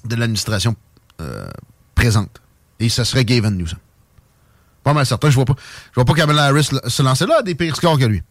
de 0.04 0.16
l'administration 0.16 0.76
euh, 1.20 1.46
présente. 1.94 2.40
Et 2.80 2.88
ce 2.88 3.04
serait 3.04 3.24
Gavin 3.24 3.50
Newsom. 3.50 3.78
Pas 4.82 4.92
mal 4.92 5.06
certain, 5.06 5.30
je 5.30 5.36
vois 5.36 5.44
pas. 5.44 5.54
Je 5.90 5.94
vois 5.94 6.04
pas 6.04 6.14
Kamala 6.14 6.46
Harris 6.46 6.70
se 6.86 7.02
lancer 7.02 7.26
là 7.26 7.38
à 7.38 7.42
des 7.42 7.54
pires 7.54 7.76
scores 7.76 7.98
que 7.98 8.04
lui. 8.04 8.22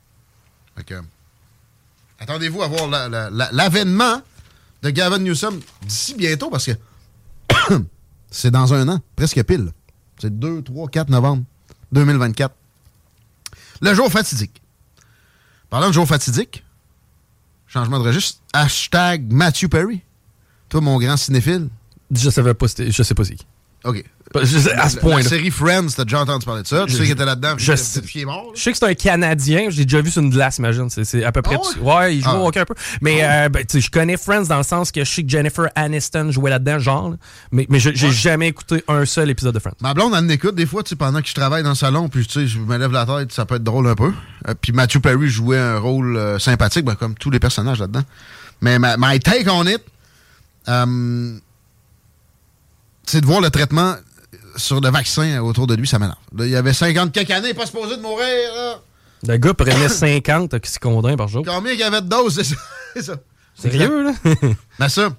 Attendez-vous 2.22 2.62
à 2.62 2.68
voir 2.68 2.88
l'avènement 3.52 4.22
de 4.84 4.90
Gavin 4.90 5.20
Newsom 5.20 5.60
d'ici 5.86 6.16
bientôt 6.16 6.50
parce 6.50 6.66
que 6.66 6.72
C'est 8.32 8.52
dans 8.52 8.74
un 8.74 8.88
an, 8.88 9.02
presque 9.18 9.44
pile. 9.44 9.72
C'est 10.18 10.40
2, 10.40 10.62
3, 10.62 10.88
4 10.88 11.10
novembre 11.10 11.44
2024. 11.92 12.56
Le 13.82 13.94
jour 13.94 14.10
fatidique. 14.10 14.62
Parlant 15.70 15.88
de 15.88 15.94
jour 15.94 16.08
fatidique, 16.08 16.64
changement 17.68 18.00
de 18.00 18.06
registre, 18.06 18.40
hashtag 18.54 19.32
Matthew 19.32 19.68
Perry. 19.68 20.02
Toi, 20.70 20.82
mon 20.82 20.98
grand 21.00 21.18
cinéphile. 21.18 21.70
Je 22.12 22.30
savais 22.30 22.54
pas, 22.54 22.68
je 22.68 23.04
sais 23.04 23.16
pas 23.16 23.24
si. 23.24 23.38
OK. 23.84 24.04
À 24.34 24.90
ce 24.90 24.98
point-là. 24.98 25.24
La 25.24 25.30
série 25.30 25.52
Friends, 25.52 25.88
t'as 25.96 26.06
déjà 26.06 26.22
entendu 26.22 26.46
parler 26.46 26.62
de 26.62 26.68
ça? 26.68 26.86
Tu 26.88 26.94
sais 26.94 27.04
qu'il 27.04 27.12
était 27.12 27.26
là-dedans. 27.26 27.56
Je, 27.58 27.76
sais, 27.76 28.02
mort, 28.24 28.52
je 28.56 28.62
sais 28.62 28.72
que 28.72 28.78
c'est 28.78 28.86
un 28.86 28.94
Canadien. 28.94 29.70
J'ai 29.70 29.84
déjà 29.84 30.02
vu 30.02 30.10
sur 30.10 30.22
une 30.22 30.30
glace, 30.30 30.58
imagine. 30.58 30.90
C'est 30.90 31.24
à 31.24 31.32
peu 31.32 31.42
près. 31.42 31.58
Ah 31.58 31.82
ouais? 31.82 32.16
il 32.16 32.24
joue 32.24 32.30
ah. 32.30 32.60
un 32.60 32.66
peu. 32.66 32.74
Mais 33.02 33.22
ah 33.22 33.44
euh, 33.44 33.50
ben, 33.50 33.66
je 33.74 33.90
connais 33.90 34.18
Friends 34.18 34.46
dans 34.46 34.58
le 34.58 34.64
sens 34.64 34.92
que 34.92 35.04
je 35.04 35.12
sais 35.12 35.24
que 35.24 35.30
Jennifer 35.30 35.68
Aniston 35.76 36.32
jouait 36.32 36.50
là-dedans, 36.50 36.80
genre. 36.80 37.16
Mais, 37.52 37.66
mais 37.70 37.80
j'ai 37.80 38.12
jamais 38.12 38.48
écouté 38.48 38.84
un 38.88 39.06
seul 39.06 39.30
épisode 39.30 39.54
de 39.54 39.60
Friends. 39.60 39.76
Ma 39.82 39.94
blonde, 39.94 40.14
elle 40.18 40.32
écoute 40.32 40.56
des 40.56 40.66
fois, 40.66 40.84
pendant 40.98 41.22
que 41.22 41.28
je 41.28 41.34
travaille 41.34 41.64
dans 41.64 41.70
le 41.70 41.76
salon, 41.76 42.08
puis 42.08 42.26
tu 42.26 42.34
sais, 42.34 42.48
je 42.48 42.60
me 42.60 42.78
lève 42.78 42.92
la 42.92 43.06
tête, 43.06 43.32
ça 43.32 43.46
peut 43.46 43.56
être 43.56 43.64
drôle 43.64 43.88
un 43.88 43.96
peu. 43.96 44.14
Euh, 44.48 44.54
puis 44.60 44.72
Matthew 44.72 45.00
Perry 45.00 45.28
jouait 45.28 45.60
un 45.60 45.78
rôle 45.78 46.16
euh, 46.16 46.40
sympathique, 46.40 46.86
ben, 46.86 46.96
comme 46.96 47.16
tous 47.16 47.32
les 47.32 47.40
personnages 47.40 47.80
là-dedans. 47.80 48.04
Mais 48.62 48.78
my 48.80 49.20
take 49.20 49.50
on 49.50 49.66
it, 49.66 49.82
c'est 53.12 53.20
de 53.20 53.26
voir 53.26 53.42
le 53.42 53.50
traitement 53.50 53.96
sur 54.56 54.80
le 54.80 54.90
vaccin 54.90 55.42
autour 55.42 55.68
de 55.68 55.76
lui, 55.76 55.86
ça 55.86 56.00
m'énerve. 56.00 56.18
Il 56.40 56.48
y 56.48 56.56
avait 56.56 56.72
50 56.72 57.12
quelques 57.12 57.32
années, 57.32 57.54
pas 57.54 57.66
supposé 57.66 57.98
de 57.98 58.02
mourir. 58.02 58.80
Le 59.28 59.36
gars 59.36 59.54
prenait 59.54 59.90
50 59.90 60.54
oxycodons 60.54 61.18
par 61.18 61.28
jour. 61.28 61.44
Combien 61.46 61.74
il 61.74 61.80
y 61.80 61.84
avait 61.84 62.00
de 62.02 62.08
doses, 62.08 62.42
c'est 62.94 63.02
ça? 63.02 63.16
Sérieux, 63.56 64.04
là? 64.06 64.14
mais 64.80 64.88
ça, 64.90 65.10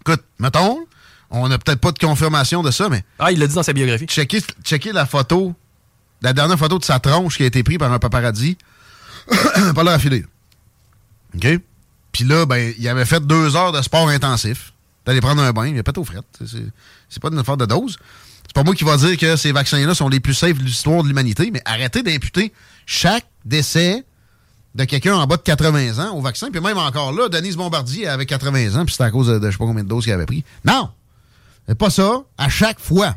écoute, 0.00 0.22
mettons, 0.38 0.86
on 1.30 1.48
n'a 1.48 1.58
peut-être 1.58 1.80
pas 1.80 1.90
de 1.90 1.98
confirmation 1.98 2.62
de 2.62 2.70
ça, 2.70 2.88
mais... 2.88 3.02
Ah, 3.18 3.32
il 3.32 3.40
l'a 3.40 3.48
dit 3.48 3.54
dans 3.56 3.64
sa 3.64 3.72
biographie. 3.72 4.06
Checker, 4.06 4.40
checker 4.62 4.92
la 4.92 5.04
photo, 5.04 5.52
la 6.22 6.32
dernière 6.32 6.58
photo 6.58 6.78
de 6.78 6.84
sa 6.84 7.00
tronche 7.00 7.38
qui 7.38 7.42
a 7.42 7.46
été 7.46 7.64
prise 7.64 7.78
par 7.78 7.92
un 7.92 7.98
paparazzi. 7.98 8.56
pas 9.74 9.82
là 9.82 9.94
à 9.94 9.98
filer. 9.98 10.24
OK? 11.34 11.58
Puis 12.12 12.22
là, 12.22 12.46
ben, 12.46 12.72
il 12.78 12.88
avait 12.88 13.04
fait 13.04 13.26
deux 13.26 13.56
heures 13.56 13.72
de 13.72 13.82
sport 13.82 14.08
intensif. 14.08 14.73
D'aller 15.06 15.20
prendre 15.20 15.42
un 15.42 15.52
bain, 15.52 15.66
il 15.66 15.78
a 15.78 15.82
pas 15.82 15.92
au 15.98 16.04
fret. 16.04 16.18
C'est 17.08 17.20
pas 17.20 17.28
une 17.28 17.38
affaire 17.38 17.56
de 17.56 17.66
dose. 17.66 17.98
C'est 18.46 18.54
pas 18.54 18.62
moi 18.62 18.74
qui 18.74 18.84
va 18.84 18.96
dire 18.96 19.16
que 19.18 19.36
ces 19.36 19.52
vaccins-là 19.52 19.94
sont 19.94 20.08
les 20.08 20.20
plus 20.20 20.34
safe 20.34 20.58
de 20.58 20.62
l'histoire 20.62 21.02
de 21.02 21.08
l'humanité, 21.08 21.50
mais 21.50 21.62
arrêtez 21.64 22.02
d'imputer 22.02 22.52
chaque 22.86 23.26
décès 23.44 24.04
de 24.74 24.84
quelqu'un 24.84 25.14
en 25.14 25.26
bas 25.26 25.36
de 25.36 25.42
80 25.42 26.04
ans 26.04 26.16
au 26.16 26.20
vaccin. 26.20 26.50
Puis 26.50 26.60
même 26.60 26.78
encore 26.78 27.12
là, 27.12 27.28
Denise 27.28 27.56
Bombardier 27.56 28.08
avait 28.08 28.26
80 28.26 28.76
ans, 28.80 28.84
puis 28.84 28.92
c'était 28.92 29.04
à 29.04 29.10
cause 29.10 29.28
de, 29.28 29.40
je 29.46 29.50
sais 29.52 29.58
pas 29.58 29.66
combien 29.66 29.84
de 29.84 29.88
doses 29.88 30.04
qu'il 30.04 30.12
avait 30.12 30.26
pris. 30.26 30.44
Non! 30.64 30.90
C'est 31.66 31.74
pas 31.74 31.90
ça. 31.90 32.24
À 32.36 32.48
chaque 32.48 32.80
fois. 32.80 33.16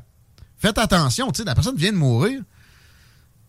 Faites 0.60 0.78
attention, 0.78 1.32
tu 1.32 1.39
sais, 1.39 1.43
la 1.43 1.54
personne 1.54 1.76
vient 1.76 1.91
de 1.91 1.97
mourir. 1.97 2.41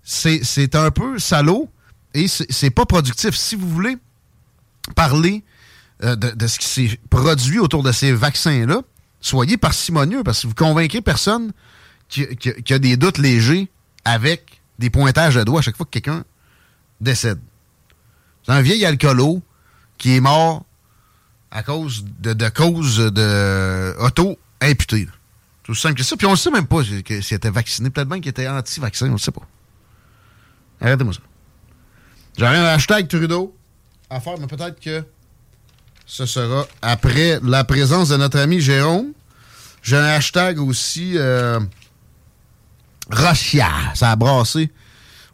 C'est 0.03 0.75
un 0.75 0.91
peu 0.91 1.19
salaud 1.19 1.69
et 2.15 2.29
c'est 2.29 2.71
pas 2.71 2.87
productif. 2.87 3.35
Si 3.37 3.57
vous 3.57 3.69
voulez 3.69 3.97
parler 4.95 5.45
de, 6.01 6.15
de, 6.15 6.47
ce 6.47 6.59
qui 6.59 6.67
s'est 6.67 7.01
produit 7.11 7.59
autour 7.59 7.83
de 7.83 7.93
ces 7.93 8.13
vaccins-là, 8.13 8.83
soyez 9.21 9.57
parcimonieux 9.57 10.23
parce 10.23 10.43
que 10.43 10.47
vous 10.47 10.55
convainquez 10.55 11.01
personne 11.01 11.53
qui, 12.09 12.27
a 12.71 12.79
des 12.79 12.97
doutes 12.97 13.19
légers 13.19 13.69
avec 14.05 14.61
des 14.79 14.91
pointages 14.91 15.35
de 15.35 15.43
doigts 15.43 15.61
à 15.61 15.63
chaque 15.63 15.77
fois 15.77 15.87
que 15.87 15.91
quelqu'un 15.91 16.25
décède. 17.01 17.41
C'est 18.45 18.53
un 18.53 18.63
vieil 18.63 18.85
alcoolo 18.85 19.43
qui 19.99 20.17
est 20.17 20.21
mort 20.21 20.65
à 21.51 21.63
cause 21.63 22.05
de, 22.21 22.33
de 22.33 22.49
cause 22.49 22.99
de 22.99 23.95
auto-imputé. 24.01 25.09
Tout 25.63 25.75
simple 25.75 25.97
que 25.97 26.03
ça. 26.03 26.17
Puis 26.17 26.27
on 26.27 26.33
ne 26.33 26.37
sait 26.37 26.51
même 26.51 26.67
pas 26.67 26.83
s'il 26.83 26.99
était 26.99 27.51
vacciné. 27.51 27.91
Peut-être 27.91 28.09
bien 28.09 28.21
qu'il 28.21 28.31
était 28.31 28.49
anti-vaccin, 28.49 29.09
on 29.09 29.15
ne 29.15 29.19
sait 29.19 29.33
pas. 29.33 29.47
Arrêtez-moi 30.81 31.13
ça. 31.13 31.21
J'aurais 32.39 32.57
un 32.57 32.65
hashtag 32.65 33.09
Trudeau 33.09 33.55
à 34.09 34.21
faire, 34.21 34.39
mais 34.39 34.47
peut-être 34.47 34.81
que 34.81 35.05
ce 36.09 36.25
sera 36.25 36.67
après 36.81 37.39
la 37.45 37.65
présence 37.65 38.09
de 38.09 38.17
notre 38.17 38.39
ami 38.39 38.61
Jérôme. 38.61 39.13
J'ai 39.83 39.97
un 39.97 40.05
hashtag 40.05 40.59
aussi 40.59 41.13
euh, 41.17 41.61
Russia. 43.11 43.69
Ça 43.95 44.11
a 44.11 44.17
brassé 44.17 44.73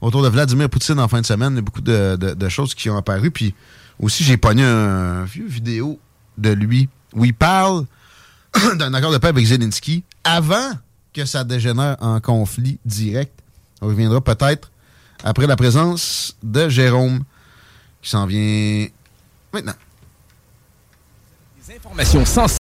autour 0.00 0.22
de 0.22 0.28
Vladimir 0.28 0.68
Poutine 0.68 0.98
en 0.98 1.06
fin 1.06 1.20
de 1.20 1.26
semaine. 1.26 1.52
Il 1.52 1.56
y 1.56 1.58
a 1.60 1.62
beaucoup 1.62 1.80
de, 1.80 2.48
choses 2.48 2.74
qui 2.74 2.90
ont 2.90 2.96
apparu. 2.96 3.30
Puis 3.30 3.54
aussi, 4.00 4.24
j'ai 4.24 4.36
pogné 4.36 4.64
un 4.64 5.24
vieux 5.24 5.46
vidéo 5.46 5.98
de 6.36 6.50
lui 6.50 6.88
où 7.14 7.24
il 7.24 7.34
parle 7.34 7.86
d'un 8.74 8.92
accord 8.94 9.12
de 9.12 9.18
paix 9.18 9.28
avec 9.28 9.46
Zelensky 9.46 10.02
avant 10.24 10.72
que 11.12 11.24
ça 11.24 11.44
dégénère 11.44 11.96
en 12.00 12.20
conflit 12.20 12.80
direct. 12.84 13.32
On 13.80 13.86
reviendra 13.86 14.20
peut-être 14.20 14.72
après 15.22 15.46
la 15.46 15.54
présence 15.54 16.36
de 16.42 16.68
Jérôme 16.68 17.22
qui 18.02 18.10
s'en 18.10 18.26
vient 18.26 18.88
maintenant. 19.52 19.74
Informations 21.84 22.63